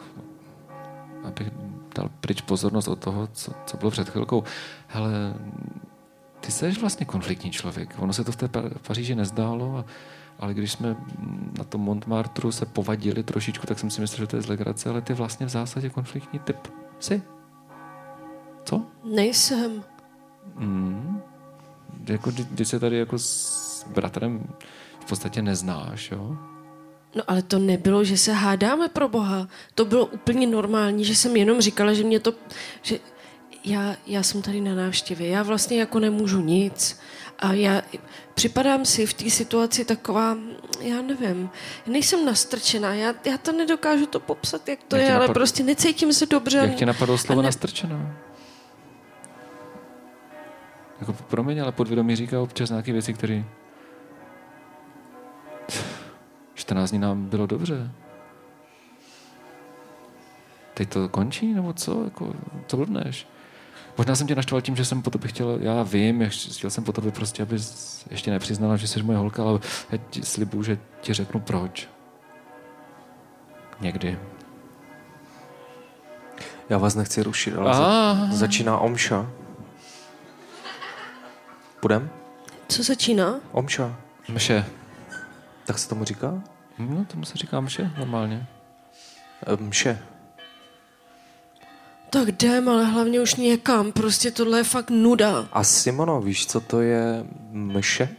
[1.24, 1.48] abych
[1.96, 4.44] dal pryč pozornost od toho, co, co bylo před chvilkou.
[4.88, 5.10] Hele,
[6.46, 7.96] ty jsi vlastně konfliktní člověk.
[8.00, 9.86] Ono se to v té Pa- Paříži nezdálo, a,
[10.40, 10.96] ale když jsme
[11.58, 14.90] na tom Montmartru se povadili trošičku, tak jsem si myslel, že to je z legrace,
[14.90, 16.68] ale ty vlastně v zásadě konfliktní typ
[17.00, 17.22] jsi.
[18.66, 18.86] Co?
[19.04, 19.84] Nejsem.
[20.56, 21.22] Mm.
[22.08, 24.48] Jako, kdy, kdy se tady jako s bratrem
[25.00, 26.38] v podstatě neznáš, jo?
[27.16, 29.48] No ale to nebylo, že se hádáme pro Boha.
[29.76, 32.34] To bylo úplně normální, že jsem jenom říkala, že mě to...
[32.82, 33.00] Že
[33.64, 37.00] já, já jsem tady na návštěvě, já vlastně jako nemůžu nic.
[37.40, 37.82] A já
[38.34, 40.38] připadám si v té situaci taková,
[40.80, 41.50] já nevím,
[41.88, 45.64] nejsem nastrčená, já, já to nedokážu to popsat, jak to Jak je, tě ale prostě
[45.64, 46.58] necítím se dobře.
[46.58, 48.16] Jak tě napadlo slovo ne- nastrčená?
[51.00, 53.44] Jako promiň, ale podvědomí říká občas nějaké věci, které
[56.54, 57.92] 14 dní nám bylo dobře.
[60.74, 62.04] Teď to končí, nebo co?
[62.04, 62.34] Jako,
[62.68, 63.28] co blbneš?
[63.98, 66.92] Možná jsem tě naštval tím, že jsem po tobě chtěl, já vím, chtěl jsem po
[66.92, 69.60] tobě prostě, abys ještě nepřiznala, že jsi moje holka, ale
[69.92, 71.90] já ti slibuju, že ti řeknu proč.
[73.82, 74.20] někdy.
[76.70, 77.76] Já vás nechci rušit, ale Ah.
[77.76, 79.30] za, začíná omša.
[81.80, 82.10] Půjdem?
[82.68, 83.40] Co začíná?
[83.52, 83.96] Omša.
[84.30, 84.66] Mše.
[85.66, 86.42] Tak se tomu říká?
[86.78, 88.48] No, tomu se říká mše normálně.
[89.48, 90.00] Eh, Mše.
[92.14, 93.92] Tak jdem, ale hlavně už někam.
[93.92, 95.48] Prostě tohle je fakt nuda.
[95.52, 98.10] A Simono, víš, co to je mše?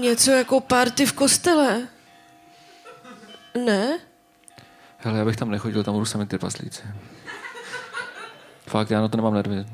[0.00, 1.88] Něco jako party v kostele.
[3.66, 3.98] Ne?
[4.98, 6.82] Hele, já bych tam nechodil, tam budou sami ty paslíci.
[8.66, 9.66] Fakt, já na to nemám nervy.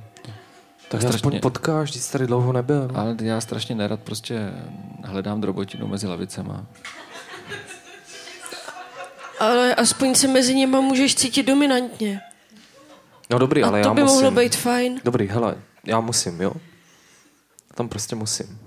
[0.89, 2.91] Tak Strašně- aspoň potkáš, když jsi tady dlouho nebyl.
[2.95, 4.51] Ale já strašně nerad prostě
[5.05, 6.67] hledám drobotinu mezi lavicema.
[9.41, 12.21] Ale aspoň se mezi nima můžeš cítit dominantně.
[13.31, 14.15] No dobrý, A ale to já by musím.
[14.25, 15.01] mohlo být fajn.
[15.05, 15.55] Dobrý, hele,
[15.87, 16.53] já musím, jo?
[17.75, 18.59] Tam prostě musím.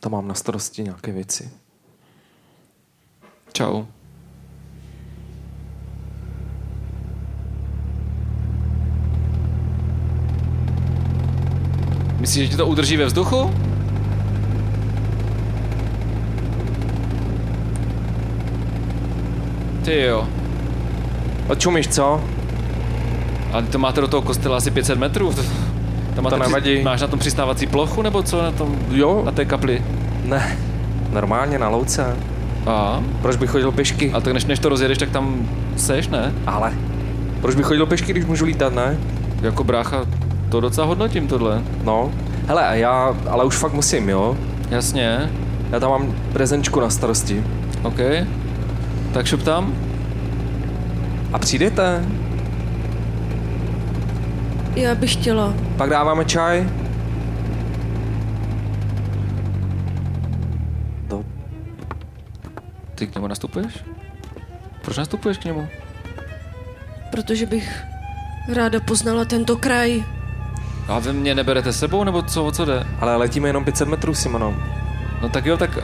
[0.00, 1.50] Tam mám na starosti nějaké věci.
[3.52, 3.84] Čau.
[12.20, 13.50] Myslíš, že ti to udrží ve vzduchu?
[19.84, 20.28] Ty jo.
[21.48, 22.20] Odčumíš, co?
[23.52, 25.32] Ale to máte do toho kostela asi 500 metrů.
[26.14, 26.82] Tam máte To nevadí.
[26.82, 29.22] máš na tom přistávací plochu, nebo co na tom, Jo.
[29.24, 29.82] na té kapli?
[30.24, 30.56] Ne,
[31.12, 32.16] normálně na louce.
[32.66, 34.12] A, Proč bych chodil pešky?
[34.12, 36.32] a tak než, než to rozjedeš, tak tam seš, ne?
[36.46, 36.72] Ale.
[37.40, 38.96] Proč bych chodil pešky, když můžu lítat, ne?
[39.42, 40.04] Jako brácha,
[40.48, 41.62] to docela hodnotím tohle.
[41.84, 42.10] No.
[42.46, 44.36] Hele, a já, ale už fakt musím, jo?
[44.70, 45.30] Jasně,
[45.70, 47.44] Já tam mám prezenčku na starosti.
[47.82, 47.98] OK.
[49.12, 49.74] Tak šup tam.
[51.32, 52.04] A přijdete?
[54.74, 55.54] Já bych chtěla.
[55.76, 56.68] Pak dáváme čaj?
[61.08, 61.24] To.
[62.94, 63.84] Ty k němu nastupuješ?
[64.82, 65.68] Proč nastupuješ k němu?
[67.10, 67.82] Protože bych
[68.54, 70.04] ráda poznala tento kraj.
[70.88, 72.86] A vy mě neberete sebou, nebo co, o co jde?
[73.00, 74.54] Ale letíme jenom 500 metrů, Simono.
[75.22, 75.78] No tak jo, tak...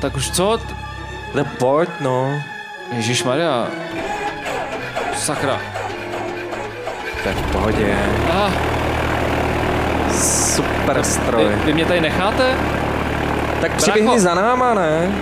[0.00, 0.60] Tak už co?
[1.34, 2.42] Ne, pojď, no.
[2.96, 3.68] Ježíš Maria.
[5.16, 5.83] Sakra.
[7.24, 7.96] To je v pohodě.
[8.30, 8.50] Ah,
[10.54, 11.44] Super vy, stroj.
[11.64, 12.54] vy mě tady necháte?
[13.60, 15.12] Tak přiběhni za náma, ne?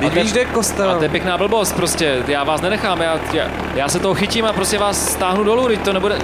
[0.00, 0.90] Teď víš, kde je kostel.
[0.90, 4.44] A to je pěkná blbost, prostě, já vás nenechám, já, já, já se toho chytím
[4.44, 6.18] a prostě vás stáhnu dolů, teď to nebude...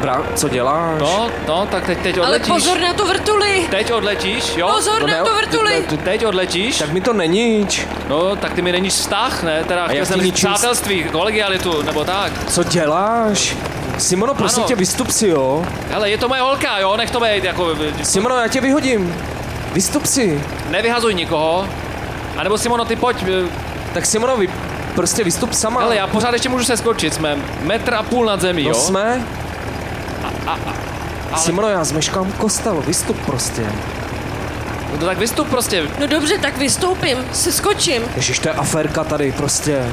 [0.00, 1.00] Bra, co děláš?
[1.00, 2.48] No, no, tak teď, teď Ale odletíš.
[2.48, 3.66] pozor na tu vrtuli!
[3.70, 4.68] Teď odletíš, jo?
[4.74, 5.84] Pozor To na ne- tu vrtuli!
[5.88, 6.78] Ty teď odletíš.
[6.78, 7.86] Tak mi to neníč.
[8.08, 9.64] No, tak ty mi neníš vztah, ne?
[9.64, 12.32] Teda chtěl jsem přátelství, kolegialitu, nebo tak.
[12.48, 13.56] Co děláš?
[13.98, 14.68] Simono, prosím Ano.
[14.68, 15.64] tě, vystup si, jo?
[15.90, 16.96] Hele, je to moje holka, jo?
[16.96, 17.74] Nech to být, jako...
[18.02, 19.14] Simono, já tě vyhodím.
[19.72, 20.44] Vystup si.
[20.70, 21.66] Nevyhazuj nikoho.
[22.36, 23.16] A nebo Simono, ty pojď.
[23.22, 23.48] eh,
[23.94, 24.48] Tak Simono, vy
[24.94, 25.80] prostě vystup sama.
[25.80, 28.74] Hele, já pořád ještě můžu se skočit, jsme metr a půl nad zemí, no jo?
[28.74, 29.22] jsme.
[31.36, 33.62] Simono, já zmeškám kostel, vystup prostě.
[34.92, 35.82] No to tak vystup prostě.
[36.00, 38.02] No dobře, tak vystoupím, se skočím.
[38.16, 39.86] Ježiš, to je aférka tady, prostě.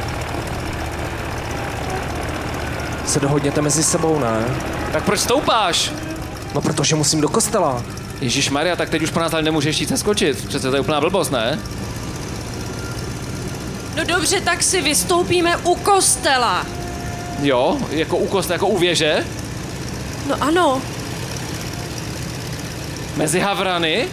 [3.14, 4.46] Se dohodněte mezi sebou, ne?
[4.92, 5.92] Tak proč stoupáš?
[6.56, 7.84] No protože musím do kostela.
[8.22, 10.48] Ježíš Maria, tak teď už po nás tady nemůžeš jít skočit.
[10.48, 11.60] Přece to je úplná blbost, ne?
[13.98, 16.66] No dobře, tak si vystoupíme u kostela.
[17.42, 19.26] Jo, jako u kost, jako u věže.
[20.30, 20.82] No ano,
[23.16, 24.08] Mezi havrany.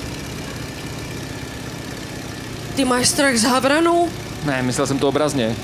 [2.77, 4.09] ty máš strach z havranu?
[4.45, 5.57] Ne, myslel jsem to obrazně.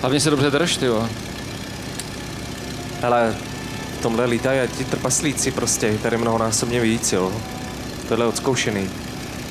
[0.00, 1.08] Hlavně se dobře drž, ty jo.
[3.00, 3.36] Hele,
[3.98, 7.32] v tomhle lítají ti trpaslíci prostě, tady mnohonásobně víc, jo.
[8.08, 8.88] Tohle je odzkoušený.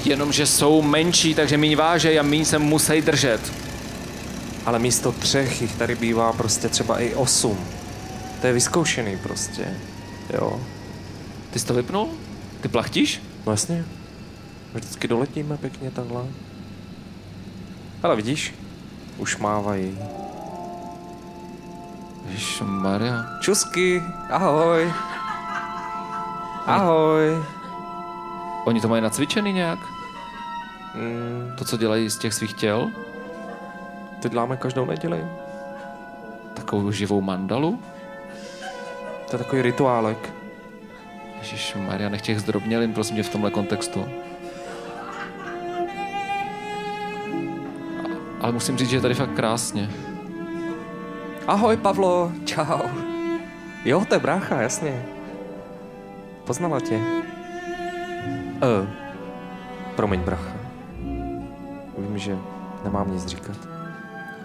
[0.05, 3.53] Jenomže jsou menší, takže míň vážej a míň se musí držet.
[4.65, 7.57] Ale místo třech jich tady bývá prostě třeba i osm.
[8.41, 9.65] To je vyzkoušený prostě,
[10.33, 10.61] jo.
[11.51, 12.09] Ty jsi to vypnul?
[12.61, 13.21] Ty plachtíš?
[13.45, 13.85] No jasně.
[14.73, 16.25] Vždycky doletíme pěkně takhle.
[18.03, 18.53] Ale vidíš,
[19.17, 19.97] už mávají.
[22.63, 23.25] Maria.
[23.39, 24.93] Čusky, ahoj.
[26.65, 27.43] Ahoj.
[28.65, 29.79] Oni to mají nacvičený nějak?
[30.95, 32.89] Mm, To, co dělají z těch svých těl?
[34.21, 35.25] to děláme každou neděli.
[36.53, 37.79] Takovou živou mandalu?
[39.29, 40.33] To je takový rituálek.
[41.39, 44.05] Ježíš Maria, nech těch zdrobnělin, prosím tě, v tomhle kontextu.
[48.41, 49.89] Ale musím říct, že je tady fakt krásně.
[51.45, 52.89] Ahoj, Pavlo, čau.
[53.85, 55.05] Jo, to je brácha, jasně.
[56.45, 56.97] Poznala tě.
[58.57, 58.89] Uh,
[59.95, 60.57] promiň, bracha.
[61.97, 62.37] Vím, že
[62.83, 63.57] nemám nic říkat.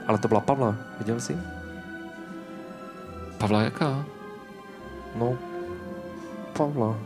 [0.07, 1.39] Ale to byla Pavla, viděl jsi?
[3.39, 4.05] Pavla jaká?
[5.17, 5.39] No,
[6.53, 6.99] Pavla.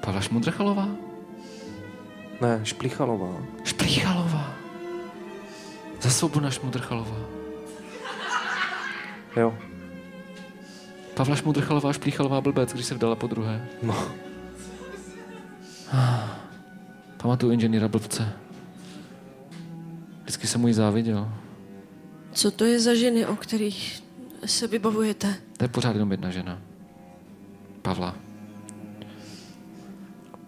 [0.00, 0.88] Pavla Šmudrchalová?
[2.40, 3.36] Ne, Šplichalová.
[3.64, 4.54] Šplíchalová.
[6.00, 7.39] Za svobodna Šmudrchalová.
[9.36, 9.58] Jo.
[11.14, 13.68] Pavla Šmudrchalová, Šplíchalová blbec, když se vdala po druhé.
[13.82, 14.08] No.
[17.16, 18.32] Pamatuju inženýra blbce.
[20.22, 21.28] Vždycky jsem mu ji záviděl.
[22.32, 24.02] Co to je za ženy, o kterých
[24.44, 25.34] se vybavujete?
[25.56, 26.58] To je pořád jenom jedna žena.
[27.82, 28.14] Pavla.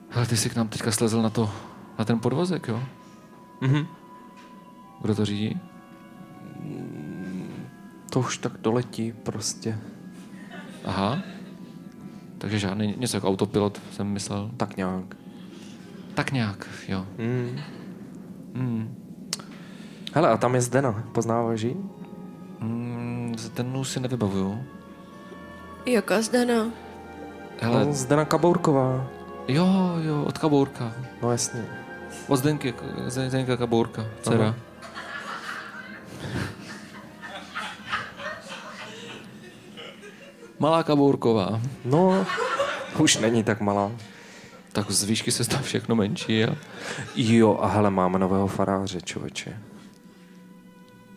[0.09, 1.51] Hele, ty jsi k nám teďka slezl na to,
[1.99, 2.83] na ten podvozek, jo?
[3.61, 3.87] Mhm.
[5.03, 5.61] Kdo to řídí?
[8.13, 9.79] To už tak doletí prostě.
[10.85, 11.23] Aha.
[12.39, 14.51] Takže žádný, něco jako autopilot jsem myslel.
[14.57, 15.05] Tak nějak.
[16.15, 17.07] Tak nějak, jo.
[17.19, 17.59] Mm.
[18.55, 18.95] Hmm.
[20.15, 21.05] Hele, a tam je Zdena.
[21.13, 21.77] Poznáváš ji?
[22.61, 24.63] Mm, ten už si nevybavuju.
[25.87, 26.71] Jaká zdana?
[27.61, 29.07] Hele, No, Zdena Kabourková.
[29.49, 29.67] jo,
[30.03, 30.93] jo, od Kabourka.
[31.23, 31.65] No jasně.
[32.29, 32.75] Od Zdenky,
[33.07, 34.45] Zdenka Kabourka, dcera.
[34.45, 34.55] Aha.
[40.63, 41.61] Malá Kabourková.
[41.85, 42.27] No,
[42.99, 43.93] už není tak malá.
[44.73, 46.45] Tak z výšky se stává všechno menší.
[46.45, 46.57] A...
[47.17, 49.61] Jo, a hele, máme nového faráře, člověče.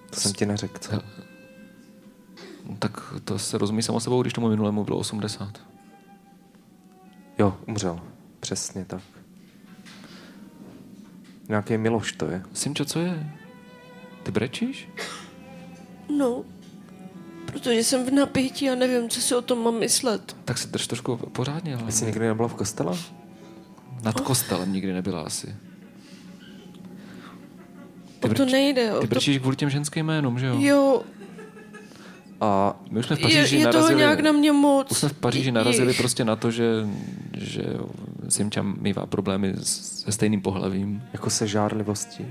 [0.10, 0.92] To jsem ti neřekl, co?
[2.70, 5.62] No, tak to se rozumí samo sebou, když tomu minulému bylo 80.
[7.40, 8.00] Jo, umřel.
[8.40, 9.02] Přesně tak.
[11.50, 12.44] Nějaký Miloš to je.
[12.54, 13.34] Simčo, co je?
[14.24, 14.90] Ty brečíš?
[16.18, 16.44] No,
[17.60, 20.36] protože jsem v napětí a nevím, co si o tom mám myslet.
[20.46, 21.76] Tak se drž trošku pořádně.
[21.76, 22.98] Ale Jsi nikdy nebyla v kostele?
[24.04, 25.56] nad kostelem nikdy nebyla asi.
[28.22, 28.94] O to nejde.
[28.94, 29.10] O Ty to...
[29.10, 30.56] brečíš kvůli těm ženským jménům, že jo?
[30.60, 31.02] Jo,
[32.42, 34.00] A My už jsme v je, Paříži je toho narazili...
[34.00, 34.92] nějak na mě moc.
[34.92, 36.88] Už jsme v Paříži Je- narazili je- prostě na to, že,
[37.38, 37.64] že
[38.30, 41.04] Simča mývá problémy s- se stejným pohlavím.
[41.14, 42.26] jako se žárlivostí.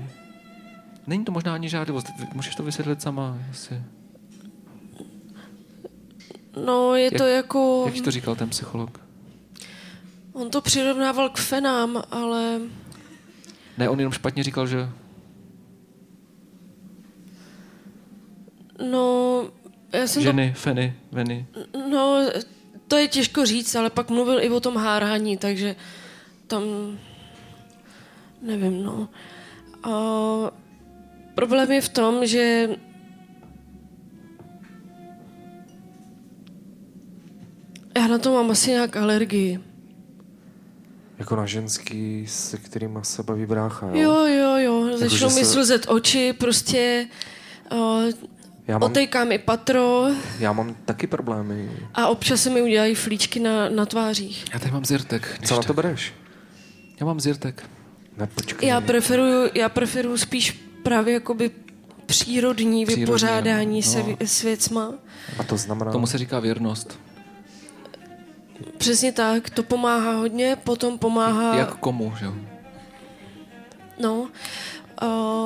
[1.07, 3.81] Není to možná ani žádlivost, Vy- můžeš to vysvětlit sama asi.
[6.65, 7.91] No, je Jak- to jako...
[7.95, 8.99] Jak to říkal ten psycholog?
[10.33, 12.59] On to přirovnával k fenám, ale...
[13.77, 14.89] Ne, on jenom špatně říkal, že
[18.91, 19.43] No,
[19.93, 21.47] já jsem ženy, feny, veny.
[21.51, 21.59] to...
[21.89, 22.19] No,
[22.87, 25.75] to je těžko říct, ale pak mluvil i o tom hárání, takže
[26.47, 26.63] tam...
[28.41, 29.09] Nevím, no.
[29.83, 29.89] A
[31.35, 32.69] problém je v tom, že
[37.97, 39.59] já na to mám asi nějak alergii.
[41.17, 43.95] Jako na ženský, se kterýma se baví brácha, jo?
[43.95, 44.97] Jo, jo, jo.
[44.97, 47.07] Začnou že mi se- slzet oči, prostě
[47.71, 48.03] uh,
[48.67, 50.07] Já mám, otejká mi patro
[50.39, 51.71] já mám taky problémy.
[51.93, 54.45] a občas se mi udělají flíčky na, na tvářích.
[54.53, 55.39] Já tady mám zirtek.
[55.45, 56.13] Co na to bereš?
[56.99, 57.69] Já mám zirtek.
[58.17, 58.69] Ne, počkej.
[58.69, 60.51] Já preferuju, já preferuju spíš
[60.83, 61.51] právě jakoby
[62.05, 63.81] přírodní, Přírodní, vypořádání no.
[63.81, 64.93] se s věcma.
[65.39, 65.91] A to znamená...
[65.91, 66.99] Tomu se říká věrnost.
[68.77, 71.55] Přesně tak, to pomáhá hodně, potom pomáhá...
[71.55, 72.33] Jak komu, že jo?
[73.99, 74.29] No, uh,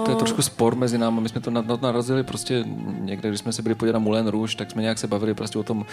[0.06, 1.22] To je trošku spor mezi námi.
[1.22, 2.64] My jsme to na, na to narazili prostě
[3.00, 5.60] někde, když jsme se byli podívat na Moulin Rouge, tak jsme nějak se bavili prostě
[5.60, 5.86] o tom,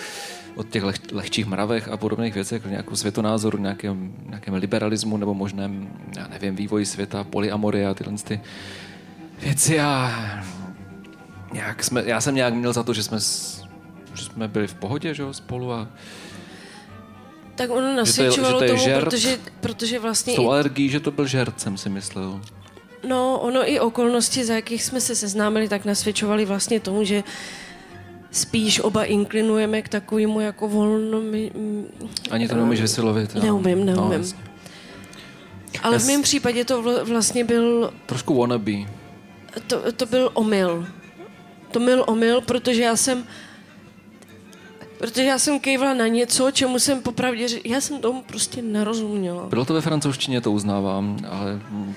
[0.57, 5.89] o těch leh, lehčích mravech a podobných věcech, nějakou světonázoru, nějakém, nějakém liberalismu nebo možném,
[6.17, 8.41] já nevím, vývoji světa, polyamory a tyhle ty
[9.43, 10.13] věci a
[11.53, 13.19] nějak jsme, já jsem nějak měl za to, že jsme,
[14.15, 15.89] že jsme byli v pohodě, že jo, spolu a
[17.57, 19.05] tak ono že to nasvědčovalo je tomu, žert.
[19.05, 22.41] protože, protože vlastně s tou alergií, že to byl žert, jsem si myslel.
[23.09, 27.23] No, ono i okolnosti, za jakých jsme se seznámili, tak nasvědčovaly vlastně tomu, že
[28.31, 31.21] spíš oba inklinujeme k takovému jako volno...
[32.31, 33.35] Ani to neumíš vyslovit.
[33.35, 33.43] jo.
[33.43, 33.97] Neumím, neumím.
[34.11, 34.39] No, jasně.
[35.83, 38.73] Ale v mém případě to vl- vlastně byl, Trošku wannabe.
[39.67, 40.87] to, to byl omyl.
[41.71, 43.25] To byl omyl, protože já jsem
[44.99, 49.47] Protože já jsem kejvla na něco, čemu jsem popravdě řek- Já jsem tomu prostě nerozuměla.
[49.47, 51.95] Bylo to ve francouzštině, to uznávám, ale mm,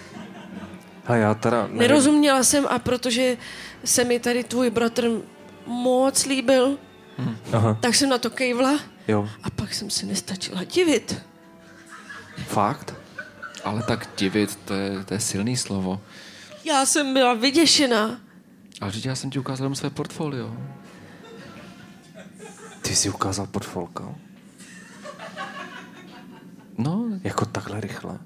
[1.05, 1.61] A já teda...
[1.63, 1.77] nevím.
[1.77, 3.37] Nerozuměla jsem a protože
[3.85, 5.09] se mi tady tvůj bratr
[5.65, 6.77] moc líbil,
[7.53, 9.29] Aha, tak jsem na to kejvla jo.
[9.43, 11.15] a pak jsem se nestačila divit.
[12.47, 12.95] Fakt?
[13.63, 16.01] Ale tak divit, to je, to je silný slovo.
[16.65, 18.19] Já jsem byla vyděšená.
[18.81, 20.53] Ale říct, já jsem ti ukázal jenom své portfolio.
[22.89, 24.15] Ty jsi ukázal portfolka?
[26.77, 28.19] No, Jako takhle rychle?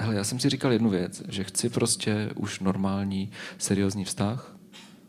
[0.00, 4.56] hele, já jsem si říkal jednu věc, že chci prostě už normální, seriózní vztah,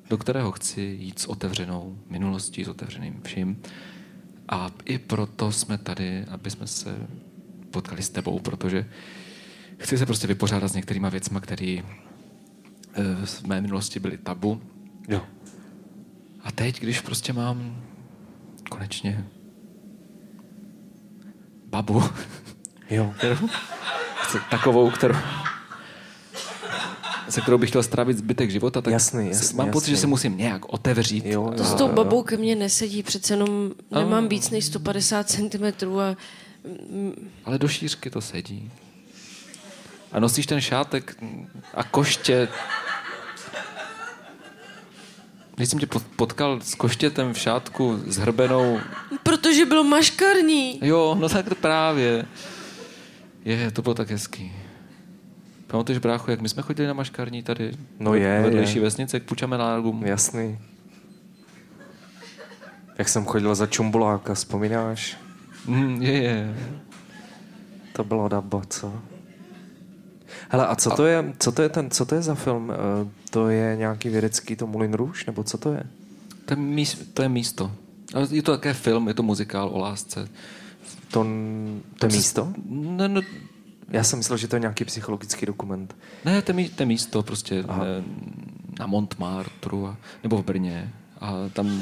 [0.09, 3.61] do kterého chci jít s otevřenou minulostí, s otevřeným vším.
[4.49, 7.07] A i proto jsme tady, aby jsme se
[7.71, 8.89] potkali s tebou, protože
[9.77, 11.77] chci se prostě vypořádat s některýma věcma, které
[13.25, 14.61] v mé minulosti byly tabu.
[15.07, 15.21] Jo.
[16.43, 17.83] A teď, když prostě mám
[18.69, 19.27] konečně
[21.65, 22.03] babu,
[22.89, 23.13] Jo.
[24.29, 25.15] se- takovou, kterou,
[27.29, 30.01] se kterou bych chtěl strávit zbytek života, tak Jasný, jasný, mám pocit, že jasný.
[30.01, 31.25] se musím nějak otevřít.
[31.25, 35.63] Jo, To s tou babou ke mně nesedí, přece jenom nemám víc než 150 cm
[35.99, 36.15] a
[37.45, 38.71] Ale do šířky to sedí.
[40.11, 41.23] A nosíš ten šátek
[41.73, 42.47] a koště.
[45.59, 48.79] Když jsem tě pot- potkal s koštětem v šátku s hrbenou,
[49.23, 50.79] protože bylo maškarní.
[50.81, 52.25] jo, no tak to právě.
[53.45, 54.51] Je, to bylo tak hezký.
[55.67, 57.71] Pamatuješ, brácho, jak my jsme chodili na maškarní tady?
[57.99, 58.81] No je, v vedlejší je.
[58.81, 60.05] vesnice, k Pučamenárgům.
[60.05, 60.59] Jasný.
[62.97, 65.17] Jak jsem chodil za čumbuláka, vzpomínáš?
[65.65, 66.55] Mm, je, je.
[67.93, 69.01] To bylo dabo, co?
[70.49, 72.71] Hele, a co to je, co to je, ten, co to je za film?
[72.71, 75.83] Eh, To je nějaký vědecký to Moulin Rouge, nebo co to je?
[76.45, 77.71] To je, míst, to je místo.
[78.31, 80.27] Je to také film, je to muzikál o lásce.
[81.11, 81.25] To,
[81.99, 82.53] to je místo?
[82.69, 83.21] Ne, ne,
[83.89, 85.95] Já jsem myslel, že to je nějaký psychologický dokument.
[86.25, 88.03] Ne, to je, mí- to je místo prostě ne,
[88.79, 90.93] na Montmartru a, nebo v Brně.
[91.21, 91.81] A tam,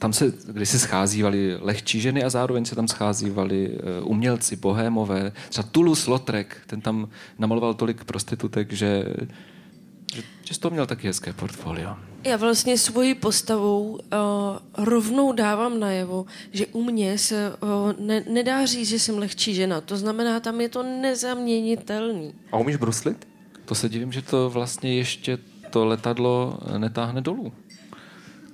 [0.00, 5.32] tam se když se scházívali lehčí ženy a zároveň se tam scházívali eh, umělci, bohémové.
[5.48, 9.04] Třeba Toulouse-Lautrec, ten tam namaloval tolik prostitutek, že,
[10.14, 11.96] že, že z toho měl taky hezké portfolio.
[12.24, 13.98] Já vlastně svojí postavou uh,
[14.84, 19.80] rovnou dávám najevo, že u mě se uh, ne, nedá říct, že jsem lehčí žena.
[19.80, 22.34] To znamená, tam je to nezaměnitelný.
[22.52, 23.28] A umíš bruslit?
[23.64, 25.38] To se divím, že to vlastně ještě
[25.70, 27.52] to letadlo netáhne dolů.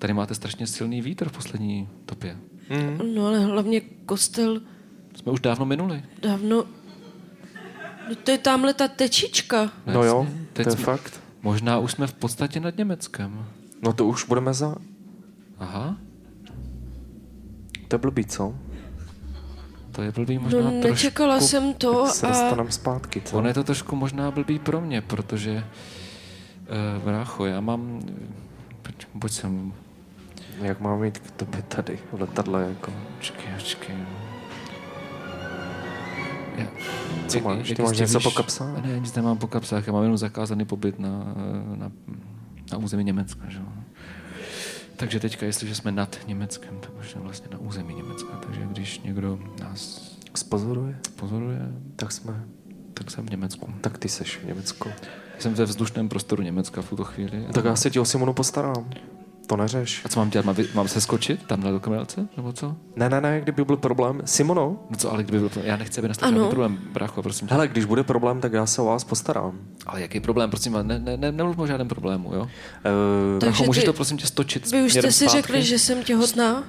[0.06, 2.36] Tady máte strašně silný vítr v poslední topě.
[3.14, 4.60] No ale hlavně kostel
[5.14, 6.02] Jsme už dávno minuli.
[6.22, 6.64] dávno...
[8.08, 9.70] No to je tamhle ta tečička.
[9.86, 10.46] No jo, Jasně.
[10.52, 11.20] to je jsme- fakt.
[11.42, 13.46] Možná už jsme v podstatě nad Německem.
[13.82, 14.74] No to už budeme za...
[15.58, 15.96] Aha,
[17.88, 18.54] To je blbý, co?
[19.92, 20.88] to je blbý možná No trošku.
[20.88, 22.70] nečekala jsem to se a...
[22.70, 23.36] zpátky, co?
[23.38, 25.64] Ono je to trošku možná blbý pro mě, protože
[26.96, 28.00] uh, brácho, já mám...
[28.82, 29.72] Poč- Pojď sem,
[30.62, 32.92] Jak mám mít k tobě tady v letadle, jako...
[33.16, 33.94] počkej.
[36.56, 36.66] Já,
[37.28, 37.72] Co máš?
[37.76, 38.84] Ty máš něco po kapsách?
[38.86, 41.34] Ne, nic nemám po kapsách, já mám jenom zakázaný pobyt na,
[41.76, 41.92] na,
[42.72, 43.58] na území Německa, že?
[43.58, 43.64] jo.
[44.96, 48.36] Takže teďka, jestliže jsme nad Německem, tak už jsme vlastně na území Německa.
[48.46, 50.98] Takže když někdo nás Spozoruje?
[51.16, 51.60] pozoruje,
[51.96, 52.44] Tak jsme...
[52.94, 53.74] tak jsem v Německu.
[53.80, 54.88] Tak ty seš v Německu.
[55.38, 57.46] Jsem ve vzdušném prostoru Německa v tuto chvíli.
[57.52, 58.90] Tak já se ti o Simonu postarám.
[59.46, 60.02] To neřeš.
[60.04, 60.46] A co mám dělat?
[60.46, 62.28] Mám, mám se skočit tam na dokonalce?
[62.36, 62.76] Nebo co?
[62.96, 64.20] Ne, ne, ne, kdyby byl problém.
[64.24, 65.70] Simono, No co, ale kdyby byl problém?
[65.70, 67.54] Já nechci, aby nastal žádný problém, brácho, prosím tě.
[67.54, 69.58] hele, když bude problém, tak já se o vás postarám.
[69.86, 72.40] Ale jaký problém, prosím vás, ne, ne, ne, nemluv o žádném problému, jo?
[72.40, 72.48] Uh,
[73.40, 75.36] Takže Brácho, můžeš ty- to prosím tě stočit Vy už jste si zpátky?
[75.42, 76.64] řekli, že jsem těhotná?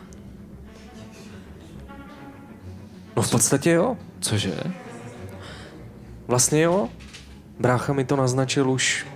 [3.16, 3.98] no v podstatě jo.
[4.20, 4.56] Cože?
[6.28, 6.90] Vlastně jo.
[7.60, 9.08] Brácha mi to naznačil už,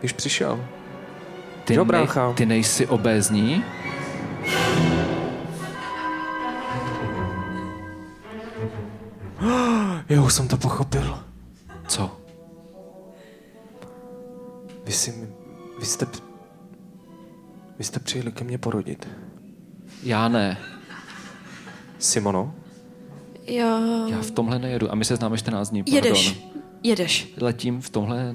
[0.00, 0.64] když přišel.
[1.66, 2.32] Ty, Jo, brácha.
[2.32, 3.64] ty nejsi obézní?
[10.08, 11.18] Jo, už jsem to pochopil.
[11.88, 12.16] Co?
[14.84, 15.28] Vy, si,
[15.80, 16.06] vy jste,
[17.78, 19.08] vy jste přijeli ke mně porodit.
[20.02, 20.58] Já ne.
[21.98, 22.54] Simono?
[23.46, 23.80] Já...
[24.08, 24.92] Já v tomhle nejedu.
[24.92, 25.82] A my se známe 14 dní.
[25.82, 25.96] Pardon.
[25.96, 26.40] Jedeš.
[26.82, 27.34] Jedeš.
[27.40, 28.34] Letím v tomhle,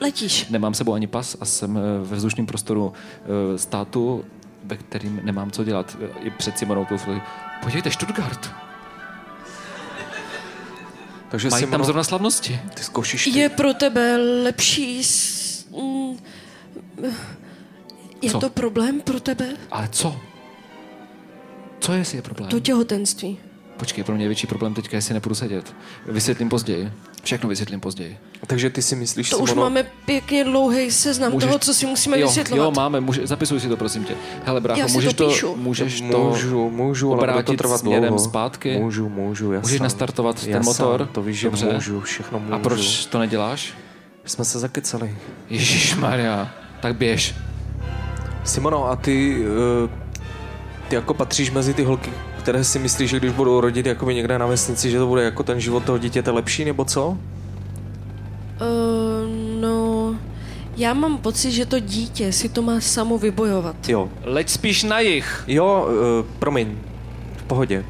[0.00, 0.48] Letíš.
[0.48, 2.92] nemám sebou ani pas a jsem eh, ve vzdušném prostoru
[3.54, 4.24] eh, státu,
[4.64, 5.96] ve kterým nemám co dělat.
[6.20, 7.20] I před Simonou tu chvíli.
[7.62, 8.50] Podívejte, Stuttgart.
[11.30, 12.60] Takže Mají tam Simono, zrovna slavnosti.
[12.74, 13.30] ty zkoušíš ty.
[13.38, 15.04] Je pro tebe lepší...
[15.04, 15.66] S...
[15.70, 16.18] mm,
[18.22, 18.38] Je Co?
[18.40, 19.46] to problém pro tebe?
[19.70, 20.16] Ale co?
[21.80, 22.50] Co je, jestli je problém?
[22.50, 23.38] To těhotenství.
[23.78, 25.74] Počkej, pro mě je větší problém teďka, jestli nepůjdu sedět.
[26.06, 26.92] Vysvětlím později.
[27.22, 28.18] Všechno vysvětlím později.
[28.46, 31.86] Takže ty si myslíš, To už Simono, máme pěkně dlouhý seznam Můžeš- toho, co si
[31.86, 32.64] musíme jo, vysvětlovat.
[32.64, 34.14] Jo, máme, může, zapisuj si to, prosím tě.
[34.44, 35.56] Hele, brácho, Já si můžeš to to, píšu.
[35.56, 38.18] můžeš to můžu, můžu, ale bude to trvat směrem dlouho.
[38.24, 38.78] zpátky?
[38.78, 39.62] Můžu, můžu, jasně.
[39.66, 41.06] Můžeš nastartovat ten Jasně, motor?
[41.12, 41.72] To víš, že Dobře.
[41.74, 42.54] můžu, všechno můžu.
[42.54, 43.74] A proč to neděláš?
[44.24, 45.16] Jsme se zakecali.
[45.50, 46.50] Ježíš Maria,
[46.80, 47.34] tak běž.
[48.44, 49.36] Simono, a ty,
[49.84, 49.90] uh,
[50.88, 54.38] ty jako patříš mezi ty holky, které si myslíš, že když budou rodit jakoby někde
[54.38, 57.08] na vesnici, že to bude jako ten život toho dítěte lepší, nebo co?
[57.08, 57.18] Uh,
[59.60, 60.16] no,
[60.76, 63.88] já mám pocit, že to dítě si to má samo vybojovat.
[63.88, 64.08] Jo.
[64.24, 65.44] Leď spíš na jich.
[65.46, 66.78] Jo, uh, promiň.
[67.36, 67.84] V pohodě.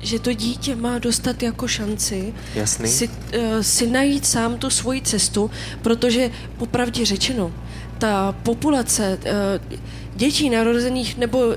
[0.00, 2.88] Že to dítě má dostat jako šanci Jasný.
[2.88, 3.12] si, uh,
[3.60, 5.50] si najít sám tu svoji cestu,
[5.82, 7.52] protože popravdě řečeno,
[7.98, 9.78] ta populace uh,
[10.14, 11.54] dětí narozených nebo uh,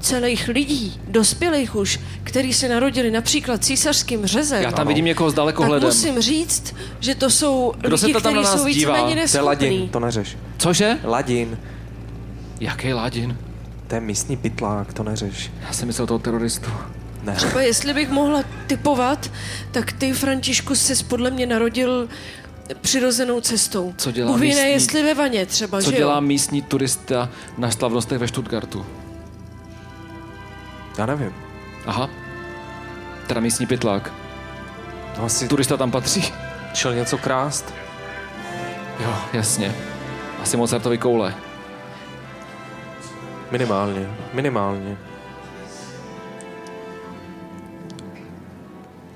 [0.00, 5.32] celých lidí, dospělých už, který se narodili například císařským řezem, Já tam vidím někoho s
[5.32, 5.88] tak dalekohledem.
[5.88, 8.92] musím říct, že to jsou Kdo se lidi, to tam na kteří nás jsou dívá?
[8.92, 10.36] víceméně To je Ladin, to neřeš.
[10.58, 10.98] Cože?
[11.04, 11.58] Ladin,
[12.60, 13.36] Jaký ládin?
[13.88, 15.50] to je místní pytlák, to neřeš.
[15.66, 16.70] Já jsem myslel toho teroristu.
[17.22, 17.34] Ne.
[17.36, 19.30] Třeba jestli bych mohla typovat,
[19.72, 22.08] tak ty, Františku, se podle mě narodil
[22.80, 23.94] přirozenou cestou.
[23.96, 26.20] Co dělá Bůh ví, ne, místní- jestli ve vaně třeba, Co že dělá jo?
[26.20, 28.86] místní turista na slavnostech ve Stuttgartu?
[30.98, 31.34] Já nevím.
[31.86, 32.10] Aha.
[33.26, 34.12] Teda místní pytlák.
[35.16, 36.32] To asi Turista tam patří.
[36.74, 37.74] šel něco krást.
[39.00, 39.74] Jo, jasně.
[40.42, 41.34] Asi Mozartovi koule.
[43.50, 44.96] Minimálně, minimálně.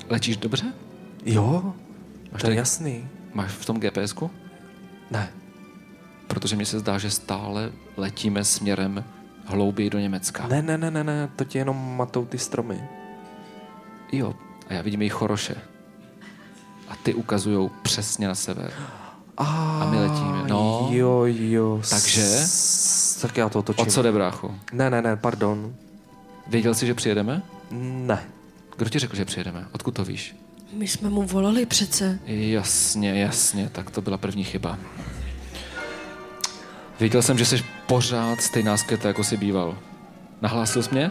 [0.09, 0.67] Letíš dobře?
[1.25, 3.09] Jo, Máš to je tady- jasný.
[3.35, 4.31] Máš v tom GPSku?
[5.11, 5.29] Ne.
[6.27, 9.05] Protože mi se zdá, že stále letíme směrem
[9.45, 10.47] hlouběji do Německa.
[10.47, 12.83] Ne, ne, ne, ne, ne, to ti jenom matou ty stromy.
[14.13, 14.35] Jo,
[14.69, 15.55] a já vidím jejich choroše.
[16.89, 18.73] A ty ukazujou přesně na sever.
[19.37, 20.89] A, my letíme, no.
[20.91, 21.81] Jo, jo.
[21.91, 22.23] Takže?
[22.23, 23.83] S, tak já to otočím.
[23.83, 24.55] O co jde, brácho?
[24.73, 25.75] Ne, ne, ne, pardon.
[26.47, 27.43] Věděl jsi, že přijedeme?
[27.71, 28.25] Ne.
[28.77, 29.67] Kdo ti řekl, že přijedeme?
[29.73, 30.37] Odkud to víš?
[30.73, 32.19] My jsme mu volali přece.
[32.27, 34.79] Jasně, jasně, tak to byla první chyba.
[37.01, 39.79] Věděl jsem, že jsi pořád stejná sketa, jako jsi býval.
[40.43, 41.11] Nahlásil jsi mě?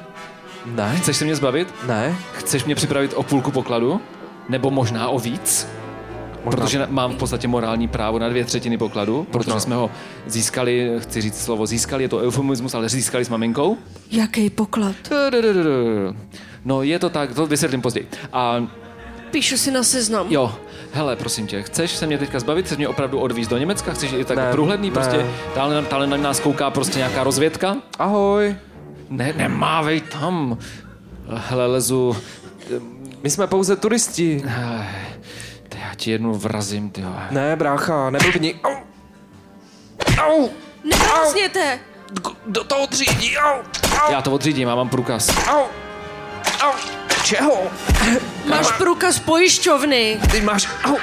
[0.65, 0.95] Ne?
[0.97, 1.73] Chceš se mě zbavit?
[1.87, 2.15] Ne?
[2.33, 4.01] Chceš mě připravit o půlku pokladu?
[4.49, 5.67] Nebo možná o víc?
[6.45, 9.89] Možná- Protože mám v podstatě morální právo na dvě třetiny pokladu, protože jsme ho
[10.27, 13.77] získali, chci říct slovo získali, je to eufemismus, ale získali s maminkou.
[14.11, 14.95] Jaký poklad?
[16.65, 18.07] No je to tak, to vysvětlím později.
[18.33, 18.67] A
[19.31, 20.27] Píšu si na seznam.
[20.29, 20.55] jo,
[20.93, 24.11] hele, prosím tě, chceš se mě teďka zbavit, chceš mě opravdu odvízt do Německa, chceš
[24.13, 24.93] i tak Ne, průhledný, ne.
[24.93, 25.25] prostě
[25.55, 27.75] tále, tále na nás kouká prostě nějaká rozvědka?
[27.99, 28.55] Ahoj.
[29.09, 30.57] Ne, nemávej tam.
[31.29, 32.17] Hele, lezu,
[33.23, 34.43] My jsme pouze turisti.
[35.69, 37.03] Ty, já ti jednu vrazím, ty.
[37.31, 38.55] Ne, brácha, neblbni.
[38.63, 38.75] Au.
[40.17, 40.49] Au.
[40.89, 41.79] Nehrozněte!
[42.47, 43.37] Do toho třídí.
[43.37, 43.59] Au.
[44.01, 44.11] Au.
[44.11, 45.47] Já to odřídím, já mám průkaz.
[45.47, 45.63] Au.
[46.61, 46.71] Au.
[47.23, 47.71] Čeho?
[48.45, 50.19] Máš průkaz pojišťovny.
[50.31, 50.67] Ty máš...
[50.83, 50.97] Au.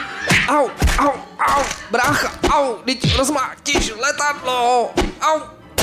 [0.49, 0.71] Au.
[0.99, 1.13] Au.
[1.39, 1.65] Au.
[1.91, 2.33] Brácha.
[2.53, 2.77] Au.
[2.85, 4.91] Teď rozmátíš letadlo.
[5.21, 5.41] Au.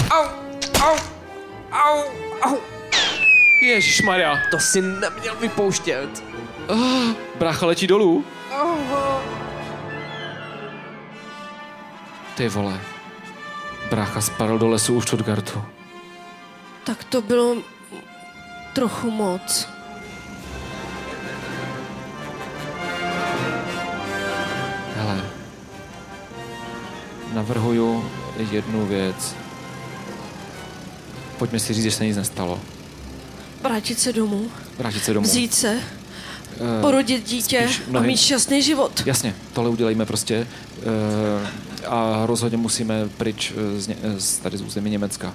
[0.10, 0.28] Au.
[0.82, 0.98] Au.
[1.72, 2.04] Au.
[2.42, 2.58] Au.
[3.62, 4.40] Ježíš Maria.
[4.52, 6.24] To si neměl vypouštět.
[7.40, 8.26] Brácha letí dolů.
[12.36, 12.80] Ty vole.
[13.90, 15.64] Brácha spadl do lesu u Stuttgartu.
[16.84, 17.56] Tak to bylo
[18.74, 19.77] trochu moc.
[27.48, 28.06] Navrhuju
[28.52, 29.36] jednu věc.
[31.38, 32.60] Pojďme si říct, že se nic nestalo.
[33.62, 35.28] Vrátit se domů, Vrátit se domů.
[35.28, 35.80] vzít se,
[36.80, 39.04] Eh, porodit dítě spíš a mnohem- mít šťastný život.
[39.06, 40.48] Jasně, tohle udělejme prostě
[40.82, 45.34] eh, a rozhodně musíme pryč eh, z, ně, z tady z území Německa.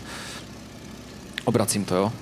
[1.45, 2.13] Obracím to, jo?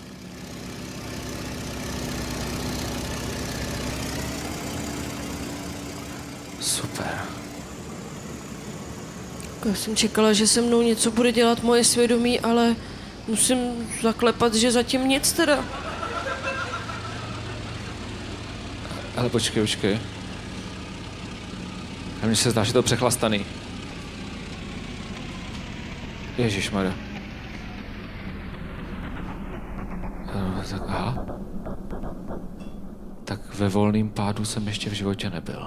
[6.61, 7.24] Super.
[9.64, 12.76] Já jsem čekala, že se mnou něco bude dělat moje svědomí, ale
[13.28, 13.58] musím
[14.02, 15.64] zaklepat, že zatím nic teda.
[19.16, 19.98] Ale počkej, počkej.
[22.22, 23.46] A mně se zdá, že to přechlastaný.
[26.38, 26.94] Ježíš Maria.
[30.70, 31.26] Tak aha.
[33.24, 35.66] Tak ve volném pádu jsem ještě v životě nebyl.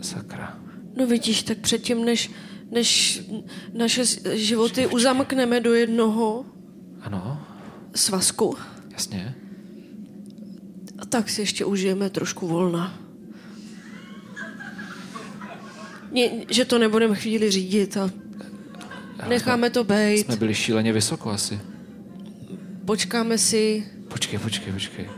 [0.00, 0.55] Sakra.
[0.96, 2.30] No vidíš, tak předtím, než,
[2.70, 3.20] než
[3.72, 4.02] naše
[4.34, 6.44] životy uzamkneme do jednoho
[7.00, 7.46] Ano,
[7.94, 8.56] svazku,
[8.92, 9.34] jasně.
[11.08, 12.98] tak si ještě užijeme trošku volna.
[16.12, 18.10] Ně, že to nebudeme chvíli řídit a
[19.28, 21.60] necháme to být, Jsme byli šíleně vysoko asi.
[22.84, 25.08] počkáme si, Počkej, počkej, počkej.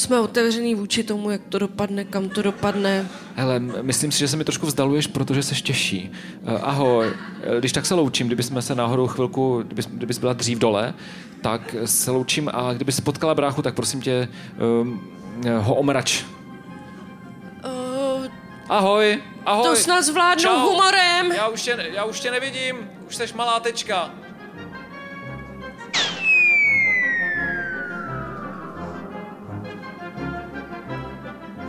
[0.00, 3.08] Jsme otevřený vůči tomu, jak to dopadne, kam to dopadne.
[3.34, 6.10] Hele, myslím si, že se mi trošku vzdaluješ, protože jsi těžší.
[6.46, 10.58] Eh, Ahoj, Eh, když tak se loučím, kdybychom se náhodou chvilku, kdybys, kdybys byla dřív
[10.58, 10.94] dole,
[11.42, 14.28] tak se loučím a kdyby se potkala bráchu, tak prosím tě
[14.82, 15.00] um,
[15.58, 16.24] ho omrač.
[17.64, 18.26] Uh,
[18.68, 19.64] Ahoj, ahoj.
[19.64, 20.58] to snad zvládnu Čau.
[20.58, 21.32] humorem.
[21.32, 22.76] Já už, tě, já už tě nevidím,
[23.08, 24.10] už jsi malá tečka.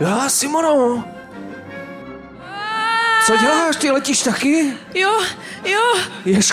[0.00, 1.04] Já, Simono!
[3.26, 3.76] Co děláš?
[3.76, 4.74] Ty letíš taky?
[4.94, 5.20] Jo,
[5.64, 5.80] jo,
[6.24, 6.52] Jež...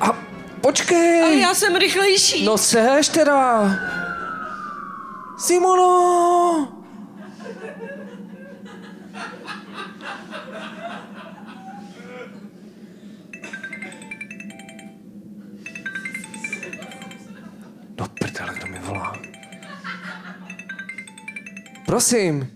[0.00, 0.12] A
[0.60, 1.22] počkej!
[1.22, 2.44] ale já jsem rychlejší.
[2.44, 3.70] No seš teda!
[5.38, 6.68] Simono!
[17.96, 19.12] Do prdele, kdo mi volá?
[21.86, 22.50] Prosím,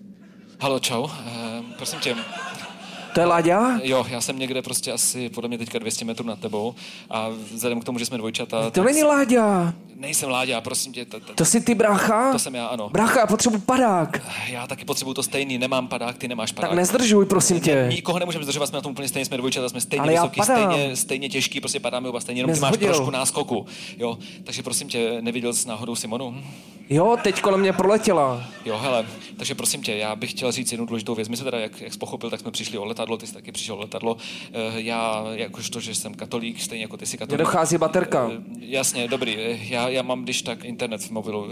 [0.61, 1.11] Halo, čau, uh,
[1.77, 2.17] prosím tě,
[3.15, 3.79] to je Láďa?
[3.83, 6.75] jo, já jsem někde prostě asi podle mě teďka 200 metrů nad tebou.
[7.11, 11.05] A vzhledem k tomu, že jsme dvojčata, To tak není Láďa, nejsem Láďa, prosím tě,
[11.05, 12.33] t- t- to jsi ty brácha?
[12.33, 12.89] to jsem já, ano.
[12.89, 14.23] Brácha, já potřebuji padák.
[14.49, 16.71] Já taky potřebuju to stejný, nemám padák, ty nemáš padák.
[16.71, 17.87] Tak nezdržuj, prosím tě.
[17.91, 20.41] Nikoho nemůžeme zdržovat, jsme na tom úplně stejně, jsme dvojčata, jsme stejně Ale já vysoký,
[20.43, 23.67] stejně, stejně těžký, prostě padáme oba stejně, jenom ty máš trošku náskoku.
[23.99, 26.43] Jo, takže prosím tě, neviděl jsi náhodou Simonu?
[26.91, 28.45] Jo, teď kolem mě proletěla.
[28.65, 31.29] Jo, hele, takže prosím tě, já bych chtěl říct jednu důležitou věc.
[31.29, 33.53] My jsme teda, jak, jak jsi pochopil, tak jsme přišli o letadlo, ty jsi taky
[33.53, 34.17] přišel o letadlo.
[34.53, 37.39] Eh, Já, jakožto, že jsem katolík, stejně jako ty jsi katolík.
[37.39, 38.31] Nedochází baterka.
[38.33, 39.37] Eh, Jasně, dobrý.
[39.39, 39.59] Eh,
[39.89, 41.49] Já, já mám když tak internet v mobilu.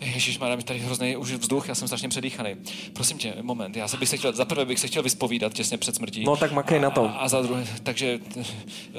[0.00, 2.56] Ježíš, má mi tady hrozný už vzduch, já jsem strašně předýchaný.
[2.92, 5.78] Prosím tě, moment, já se bych se chtěl, za prvé bych se chtěl vyspovídat těsně
[5.78, 6.24] před smrtí.
[6.24, 7.06] No tak makej na tom.
[7.06, 8.18] A, a za druhé, takže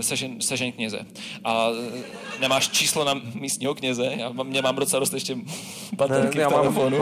[0.01, 0.99] sežen, sežen kněze.
[1.43, 1.67] A
[2.39, 4.05] nemáš číslo na místního kněze?
[4.17, 5.37] Já mám, mě mám docela dost ještě
[5.95, 7.01] baterky já v mám- telefonu.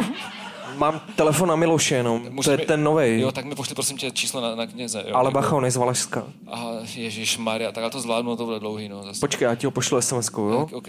[0.78, 3.20] Mám telefon na Miloše jenom, Můžeš to je mi- ten novej.
[3.20, 5.04] Jo, tak mi pošli prosím tě číslo na, na kněze.
[5.08, 6.24] Jo, Ale bacha, on je z Valašska.
[6.52, 9.04] A Ježíš Maria, tak já to zvládnu, to bude dlouhý, no.
[9.04, 9.20] Zase.
[9.20, 10.68] Počkej, já ti ho pošlu sms jo?
[10.72, 10.88] OK.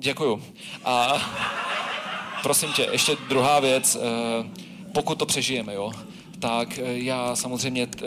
[0.00, 0.42] Děkuju.
[0.84, 1.18] A
[2.42, 3.96] prosím tě, ještě druhá věc.
[4.00, 4.46] eh,
[4.94, 5.92] Pokud to přežijeme, jo,
[6.38, 8.06] tak eh, já samozřejmě eh,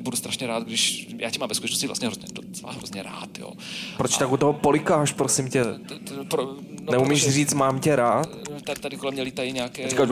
[0.00, 1.06] budu strašně rád, když...
[1.18, 3.52] Já tě mám ve skutečnosti vlastně hrozně, docela hrozně rád, jo.
[3.96, 5.64] Proč tak u toho polikáš, prosím tě?
[5.64, 6.56] T- t- Pro, no,
[6.92, 8.28] Neumíš protože říct, mám tě rád?
[8.64, 9.88] Tady, tady kolem mě lítají nějaké...
[9.90, 10.08] Říkáš,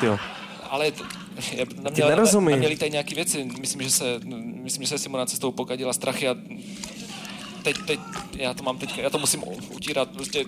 [0.00, 0.18] tyjo.
[0.70, 1.04] Ale t-
[1.82, 2.50] na Ty mě, nerozumím.
[2.50, 3.44] na mě lítají nějaký věci.
[3.60, 4.20] Myslím, že se,
[4.62, 6.34] myslím, že se Simona cestou pokadila strachy a
[7.66, 8.00] teď, teď,
[8.36, 9.42] já to mám teď, já to musím
[9.74, 10.44] utírat, prostě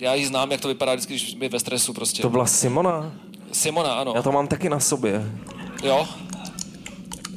[0.00, 2.22] já ji znám, jak to vypadá vždycky, když je ve stresu prostě.
[2.22, 3.12] To byla Simona?
[3.52, 4.12] Simona, ano.
[4.16, 5.32] Já to mám taky na sobě.
[5.82, 6.08] Jo?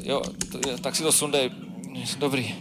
[0.03, 0.21] Jo,
[0.51, 1.51] to, tak si to sundej.
[2.17, 2.55] Dobrý.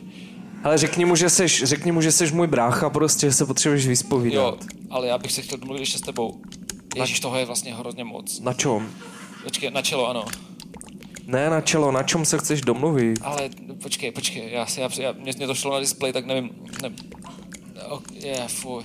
[0.64, 3.86] Ale řekni mu, že seš, řekni mu, že seš můj brácha, prostě že se potřebuješ
[3.86, 4.54] vyspovídat.
[4.54, 4.58] Jo,
[4.90, 6.40] ale já bych se chtěl domluvit ještě s tebou.
[6.96, 8.40] Ježíš, toho je vlastně hrozně moc.
[8.40, 8.90] Na čom?
[9.44, 10.24] Počkej, na čelo, ano.
[11.30, 13.18] Ne na čelo, na čem se chceš domluvit?
[13.22, 13.50] Ale
[13.82, 16.50] počkej, počkej, já, si- já, já mě, mě to šlo na displej, tak nevím,
[16.82, 16.90] ne,
[17.88, 18.84] ok, je, fuj.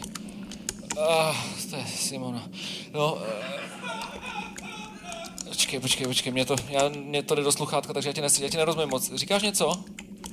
[1.09, 1.35] Ah,
[1.69, 2.43] to je Simona.
[2.93, 3.55] No, eh,
[5.47, 8.39] počkej, počkej, počkej, mě to, já, mě to jde do sluchátka, takže já ti, nes,
[8.39, 9.13] já ti nerozumím moc.
[9.15, 9.83] Říkáš něco?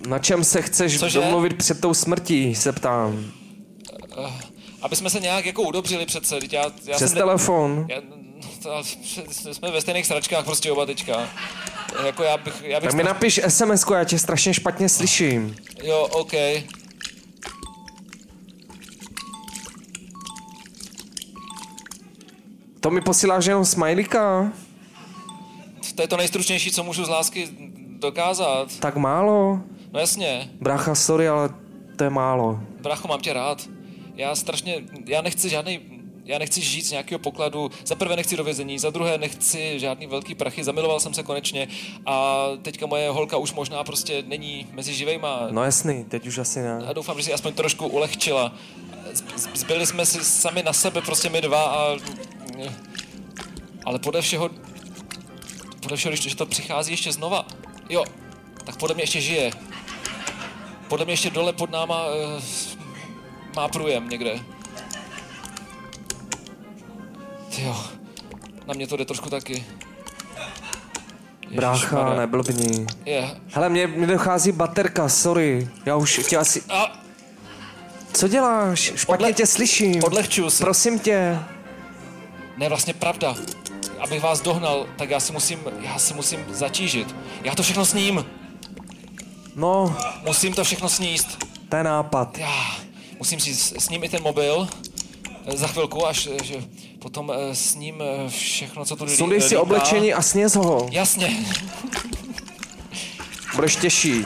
[0.09, 1.21] Na čem se chceš Cože?
[1.21, 3.33] domluvit před tou smrtí, se ptám.
[4.83, 7.87] Aby jsme se nějak jako udobřili přece, já, já Přes jsem telefon.
[7.91, 7.97] Já,
[8.62, 8.82] to,
[9.53, 11.28] jsme ve stejných sračkách prostě oba teďka.
[12.07, 15.57] Jako já bych, já bych Tak mi napiš sms já tě strašně špatně slyším.
[15.82, 16.32] Jo, OK.
[22.80, 24.53] To mi posíláš jenom smajlíka?
[25.95, 27.49] To je to nejstručnější, co můžu z lásky
[27.99, 28.78] dokázat.
[28.80, 29.61] Tak málo?
[29.93, 31.49] No jasně, Brácha, sorry, ale
[31.97, 32.61] to je málo.
[32.80, 33.68] brácho, mám tě rád.
[34.14, 35.80] Já strašně, já nechci žádný,
[36.25, 37.70] já nechci žít z nějakého pokladu.
[37.85, 40.64] Za prvé nechci do vězení, za druhé nechci žádný velký prachy.
[40.64, 41.68] Zamiloval jsem se konečně
[42.07, 45.49] a teďka moje holka už možná prostě není mezi živejma.
[45.51, 46.79] No jasný, teď už asi ne.
[46.87, 48.53] A doufám, že si aspoň trošku ulehčila.
[49.55, 51.97] Zbyli jsme si sami na sebe, prostě my dva a...
[53.85, 54.51] Ale podle všeho...
[55.81, 57.47] Podle všeho, když to přichází ještě znova.
[57.91, 58.05] Jo,
[58.64, 59.51] tak podle mě ještě žije.
[60.89, 62.43] Podle mě ještě dole pod náma uh,
[63.57, 64.41] má průjem někde.
[67.59, 67.76] Jo,
[68.66, 69.64] na mě to jde trošku taky.
[71.55, 72.86] Brácha, neblbni.
[73.07, 73.36] Je.
[73.53, 75.68] Hele, mě, mě dochází baterka, sorry.
[75.86, 76.62] Já už tě asi...
[76.68, 76.92] A
[78.12, 78.80] Co děláš?
[78.96, 80.05] Špatně Odle- tě slyším.
[80.05, 80.62] odlehčuju si.
[80.64, 81.38] Prosím tě.
[82.57, 83.34] Ne, vlastně pravda.
[84.00, 87.14] Abych vás dohnal, tak já si musím, já si musím zatížit.
[87.44, 88.24] Já to všechno sním.
[89.57, 89.96] No,
[90.26, 91.38] Musím to všechno sníst.
[91.68, 92.38] to je nápad.
[92.38, 92.62] Já
[93.18, 94.68] musím si s, s ním i ten mobil.
[95.47, 96.55] Za chvilku, až eh, že
[96.99, 100.88] potom eh, s ním eh, všechno, co tu lí- Sundej si oblečení a sněz ho.
[100.90, 101.36] Jasně.
[103.55, 104.24] Budeš těžší.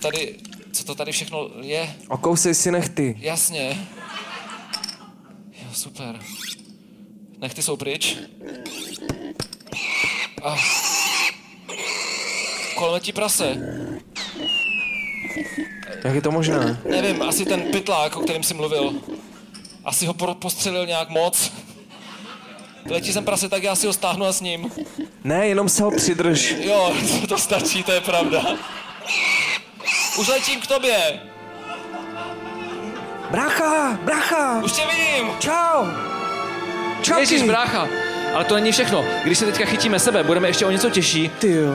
[0.00, 0.36] Tady,
[0.72, 1.96] co to tady všechno je?
[2.08, 3.16] Okousej si nechty.
[3.18, 3.88] Jasně.
[5.62, 6.20] Jo, super.
[7.38, 8.16] Nechty jsou pryč.
[10.44, 10.56] A...
[12.76, 13.56] Kolem letí prase.
[16.04, 16.80] Jak je to možné?
[16.90, 18.92] Nevím, asi ten pytlák, o kterém jsi mluvil.
[19.84, 21.52] Asi ho postřelil nějak moc.
[22.90, 24.70] Letí sem prase, tak já si ho stáhnu a s ním.
[25.24, 26.54] Ne, jenom se ho přidrž.
[26.60, 26.92] Jo,
[27.28, 28.42] to stačí, to je pravda.
[30.18, 31.20] Už letím k tobě.
[33.30, 35.30] Brácha, brácha, Už tě vidím.
[35.38, 35.86] čau.
[37.02, 37.18] Čau.
[37.18, 37.88] Ježíš, brácha.
[38.34, 39.04] Ale to není všechno.
[39.24, 41.72] Když se teďka chytíme sebe, budeme ještě o něco těžší Ty jo.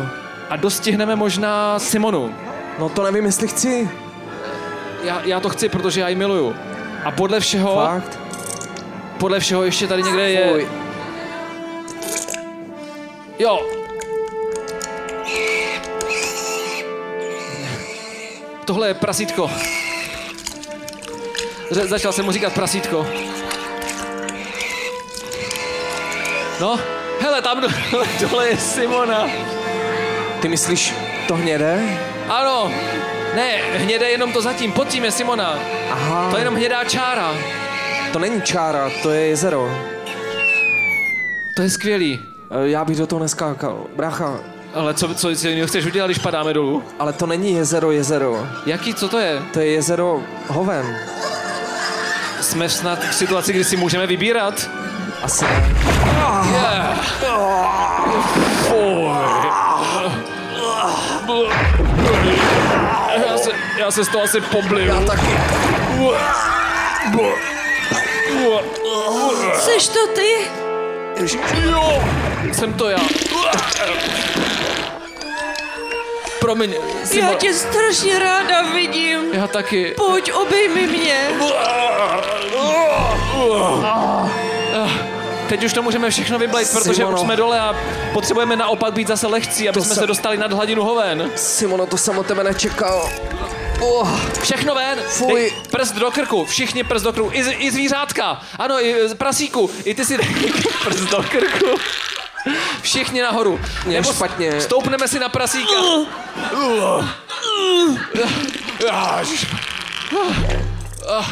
[0.49, 2.35] a dostihneme možná Simonu.
[2.79, 3.89] No to nevím, jestli chci.
[5.03, 6.55] Já, já to chci, protože já ji miluju.
[7.05, 8.19] A podle všeho, Fakt?
[9.17, 10.49] podle všeho ještě tady někde je...
[10.49, 10.67] Fuj.
[13.39, 13.59] Jo.
[18.65, 19.51] Tohle je prasítko.
[21.71, 23.07] Ře- začal jsem mu říkat prasítko.
[26.59, 26.79] No,
[27.19, 29.27] hele, tam dole, dole je Simona.
[30.41, 30.93] Ty myslíš
[31.27, 31.97] to hnědé?
[32.29, 32.71] Ano,
[33.35, 35.55] ne, hnědé jenom to zatím, pod tím je Simona.
[35.91, 36.27] Aha.
[36.31, 37.31] To je jenom hnědá čára.
[38.13, 39.71] To není čára, to je jezero.
[41.55, 42.19] To je skvělý.
[42.65, 43.77] E, Já bych do toho neskákal.
[43.95, 44.39] Brácha,
[44.73, 46.83] Ale co, co, jiného chceš udělat, když padáme dolů?
[46.99, 48.47] ale to není jezero, jezero.
[48.65, 49.41] Jaký, co to je?
[49.53, 50.97] To je jezero Hoven.
[52.41, 54.69] Jsme snad v situaci, kdy si můžeme vybírat?
[55.23, 55.75] Asi ne.
[56.51, 57.01] Yeah.
[58.67, 59.07] Fuj.
[63.27, 64.87] Já se, já se z toho asi pobliju.
[64.87, 65.37] Já taky.
[69.59, 70.47] Seš to ty?
[71.71, 72.03] Jo,
[72.51, 72.97] jsem to já.
[76.39, 79.19] Promiň, Já Simon, tě strašně ráda vidím.
[79.33, 79.93] já taky.
[79.97, 81.29] Pojď, obejmi mě.
[85.51, 87.15] Teď už to můžeme všechno vyblejt, protože Simono.
[87.17, 87.75] už jsme dole a
[88.13, 91.31] potřebujeme naopak být zase lehcí, aby To jsme se- se dostali nad hladinu hoven.
[91.35, 93.09] Simono, to jsem od tebe nečekal.
[93.79, 94.09] Oh,
[94.41, 95.33] Všechno ven, Fuj.
[95.33, 99.13] dej prst do krku, všichni prst do krku, i, z- i zvířátka, ano, i z
[99.13, 100.27] prasíku, i ty si dej
[100.83, 101.65] prst do krku.
[102.81, 103.59] Všichni nahoru.
[103.85, 104.61] Mě Nebo špatně.
[104.61, 105.75] Stoupneme si na prasíka.
[109.19, 109.45] Ježiš.
[111.19, 111.25] Ah,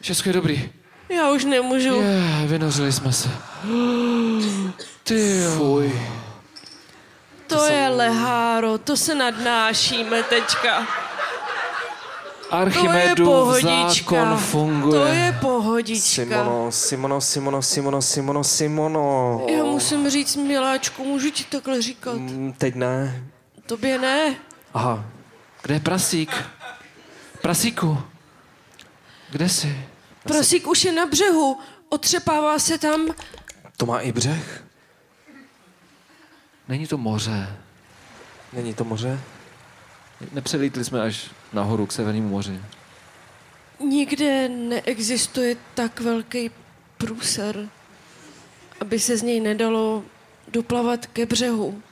[0.00, 0.70] Všechno je dobrý.
[1.08, 2.00] Já už nemůžu.
[2.00, 3.28] Je, vynořili jsme se.
[5.04, 5.50] Ty jo.
[5.56, 6.00] fuj.
[7.46, 10.86] To je leháro, to se nadnášíme teďka.
[12.50, 14.16] To je Archimedův pohodička.
[14.16, 15.00] zákon funguje.
[15.00, 16.22] To je pohodička.
[16.22, 19.46] Simono, Simono, Simono, Simono, Simono, Simono.
[19.56, 22.14] Já musím říct, miláčku, můžu ti takhle říkat?
[22.14, 23.22] Mm, Teď ne.
[23.66, 24.34] Tobě ne.
[24.74, 25.04] Aha,
[25.62, 26.44] Kde je prasík?
[27.42, 27.98] Prasíku.
[29.30, 29.87] Kde jsi?
[30.28, 31.58] Prosík už je na břehu.
[31.88, 33.06] Otřepává se tam.
[33.76, 34.64] to má i břeh?
[36.68, 37.56] Není to moře.
[38.52, 39.20] Není to moře?
[40.32, 42.60] Nepřelítli jsme až nahoru k severnímu moři.
[43.80, 46.50] Nikde neexistuje tak velký
[46.98, 47.68] průser,
[48.80, 50.04] aby se z něj nedalo
[50.48, 51.82] doplavat ke břehu.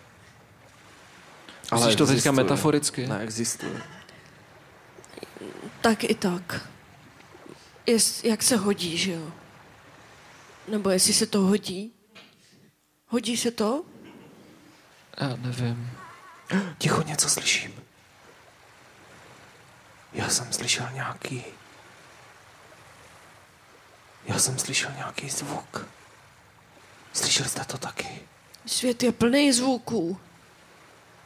[1.74, 2.32] Myslíš to teďka existuje.
[2.32, 3.06] metaforicky?
[3.06, 3.82] Neexistuje.
[5.80, 6.68] Tak i tak.
[7.86, 9.32] Jest, jak se hodí, že jo?
[10.68, 11.92] Nebo jestli se to hodí?
[13.06, 13.84] Hodí se to?
[15.20, 15.90] Já nevím.
[16.78, 17.74] Ticho, něco slyším.
[20.12, 21.44] Já jsem slyšel nějaký...
[24.24, 25.86] Já jsem slyšel nějaký zvuk.
[27.12, 28.20] Slyšeli jste to taky?
[28.66, 30.20] Svět je plný zvuků.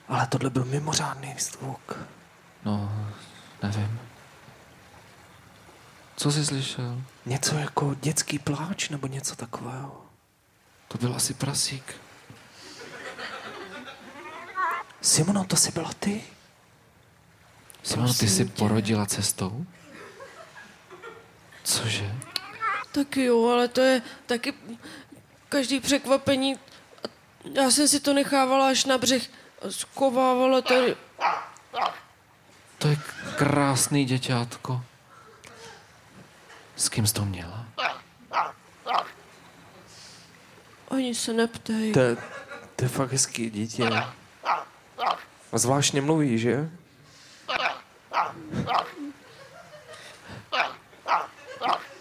[0.09, 1.97] Ale tohle byl mimořádný zvuk.
[2.65, 3.07] No,
[3.63, 4.10] nevím.
[6.21, 7.03] Co jsi slyšel?
[7.27, 10.05] Něco jako dětský pláč nebo něco takového.
[10.89, 11.95] To byl asi prasík.
[15.01, 16.25] Simono, to jsi byla ty?
[17.83, 19.67] Simon, ty jsi porodila cestou?
[21.65, 22.15] Cože?
[22.93, 24.55] Tak jo, ale to je taky
[25.49, 26.55] každý překvapení.
[27.55, 29.31] Já jsem si to nechávala až na břeh.
[29.71, 30.97] Skovávala tady.
[32.79, 32.97] To je
[33.37, 34.85] krásný děťátko.
[36.81, 37.67] S kým jsi to měla?
[40.91, 41.93] Ani se neptej.
[41.93, 42.17] To, je-
[42.77, 43.91] to je fakt hezký dítě.
[45.53, 46.71] A zvláštně mluví, že?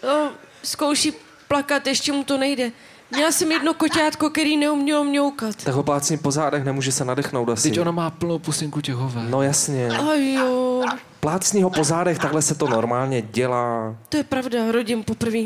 [0.02, 1.12] No, zkouší
[1.48, 2.72] plakat, ještě mu to nejde.
[3.10, 5.56] Měla jsem jedno koťátko, který neumělo mňoukat.
[5.64, 7.68] Tak ho plácní po zádech, nemůže se nadechnout asi.
[7.70, 9.30] Teď ona má plnou pusinku těch hoven.
[9.30, 9.88] No jasně.
[9.88, 10.84] Aj jo,
[11.20, 13.96] Plácní ho po zádech, takhle se to normálně dělá.
[14.08, 15.38] to je pravda, rodím poprvé.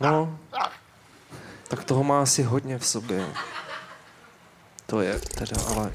[0.00, 0.38] No,
[1.68, 3.26] tak toho má asi hodně v sobě.
[4.86, 5.92] To je teda, ale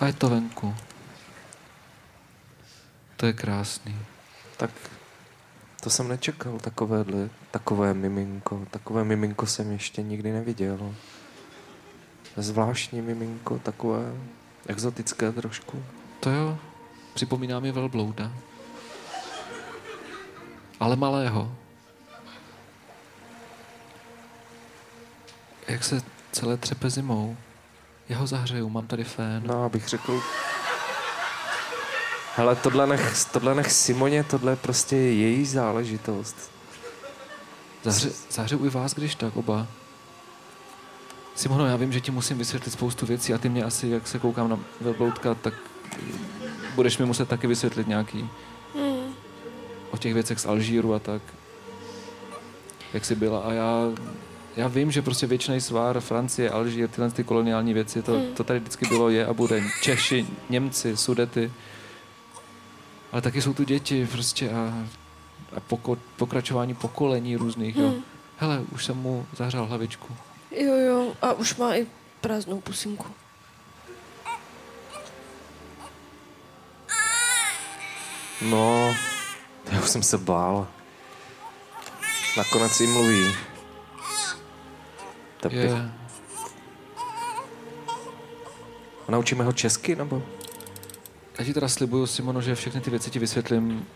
[0.00, 0.74] A je to venku.
[3.16, 3.98] To je krásný.
[4.56, 4.70] tak
[5.80, 8.66] to jsem nečekal, takovéhle, takové miminko.
[8.70, 10.94] Takové miminko jsem ještě nikdy neviděl.
[12.36, 14.12] Zvláštní miminko, takové
[14.66, 15.82] exotické trošku.
[16.20, 16.58] To jo,
[17.14, 18.32] připomíná mi velblouda.
[20.80, 21.54] Ale malého.
[25.68, 26.02] Jak se
[26.32, 27.36] celé třepe zimou.
[28.08, 29.42] Já ho zahřeju, mám tady fén.
[29.46, 30.22] No, abych řekl...
[32.36, 36.50] Hele, tohle nech, tohle nech Simoně, tohle je prostě její záležitost.
[37.82, 39.66] Zahře, zahřeju i vás, když tak, oba.
[41.34, 44.18] Simono, já vím, že ti musím vysvětlit spoustu věcí a ty mě asi, jak se
[44.18, 45.54] koukám na velbloutka, tak
[46.74, 48.28] budeš mi muset taky vysvětlit nějaký
[49.90, 51.22] o těch věcech z Alžíru a tak.
[52.92, 53.40] Jak jsi byla.
[53.40, 53.88] A já,
[54.56, 58.58] já vím, že prostě věčný svár Francie, Alžír, tyhle ty koloniální věci, to, to tady
[58.58, 59.62] vždycky bylo, je a bude.
[59.82, 61.52] Češi, Němci, Sudety.
[63.12, 64.86] Ale taky jsou tu děti prostě a,
[65.56, 67.76] a poko, pokračování pokolení různých.
[67.76, 67.94] Jo.
[68.36, 70.16] Hele, už jsem mu zahřál hlavičku.
[70.50, 71.86] Jo, jo, a už má i
[72.20, 73.06] prázdnou pusinku.
[78.42, 78.94] No,
[79.72, 80.68] já už jsem se bál.
[82.36, 83.34] Nakonec jí mluví.
[85.40, 85.56] Tepi.
[85.56, 85.92] Je,
[89.08, 90.22] Naučíme ho česky, nebo?
[91.38, 93.86] Já ti teda slibuju, Simono, že všechny ty věci ti vysvětlím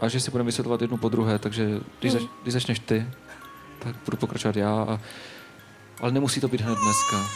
[0.00, 3.06] a že si budeme vysvětlovat jednu po druhé, takže když, zač, když začneš ty,
[3.78, 4.82] tak budu pokračovat já.
[4.88, 5.00] A,
[6.00, 7.30] ale nemusí to být hned dneska.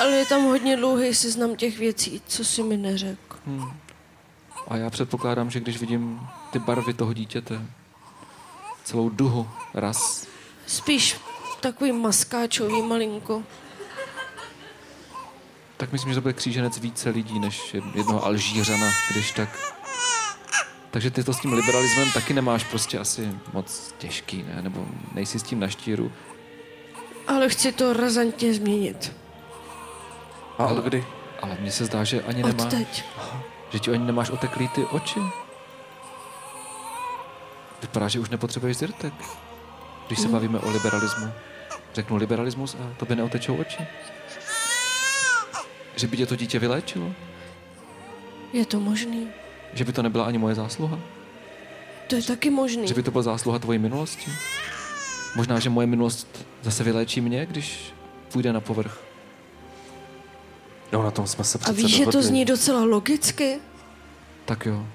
[0.00, 3.36] Ale je tam hodně dlouhý seznam těch věcí, co si mi neřekl.
[4.68, 6.20] A já předpokládám, že když vidím
[6.52, 7.62] ty barvy toho dítěte,
[8.84, 10.28] celou duhu, ras,
[10.68, 11.16] Spíš
[11.60, 13.42] takový maskáčový malinko.
[15.78, 19.48] Tak myslím, že to bude kříženec více lidí než jed- jednoho Alžířana, když tak.
[20.90, 24.62] Takže ty to s tím liberalismem taky nemáš prostě asi moc těžký, ne?
[24.62, 26.12] Nebo nejsi s tím na štíru.
[27.26, 29.12] Ale chci to razantně změnit.
[30.58, 31.04] A od kdy?
[31.42, 33.04] Ale mně se zdá, že ani Od nemá, teď.
[33.70, 35.20] že ti ani nemáš oteklý ty oči.
[37.82, 39.14] Vypadá, že už nepotřebuješ zrtek.
[40.06, 41.30] Když se bavíme o liberalismu.
[41.94, 43.86] Řeknu liberalismus a tobě neotečou oči.
[45.98, 47.12] Že by tě to dítě vyléčilo.
[48.52, 49.28] Je to možný?
[49.74, 50.98] Že by to nebyla ani moje zásluha.
[52.06, 52.88] To je taky možný.
[52.88, 54.30] Že by to byla zásluha tvojí minulosti.
[55.36, 57.94] Možná, že moje minulost zase vyléčí mě, když
[58.32, 59.04] půjde na povrch.
[60.92, 63.58] No, na tom jsme se A přece víš, že to zní docela logicky?
[64.44, 64.86] Tak jo,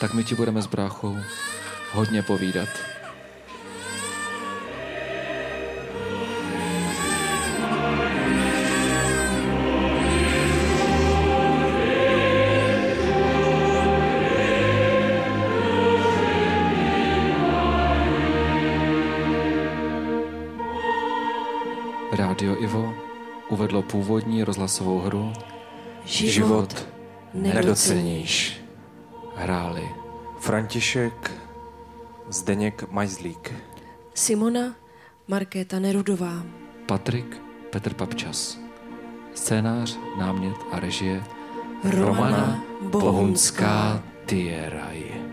[0.00, 1.16] tak my ti budeme s bráchou
[1.92, 2.68] hodně povídat.
[23.94, 25.32] Původní rozhlasovou hru
[26.04, 26.88] Život
[27.34, 28.60] nedoceníš.
[29.36, 29.88] Hráli
[30.40, 31.30] František
[32.28, 33.52] Zdeněk Majzlík.
[34.14, 34.74] Simona
[35.28, 36.42] Markéta Nerudová.
[36.86, 38.58] Patrik Petr Papčas.
[39.34, 41.24] Scénář, námět a režie
[41.84, 45.23] Romana Bohunská Tieraj.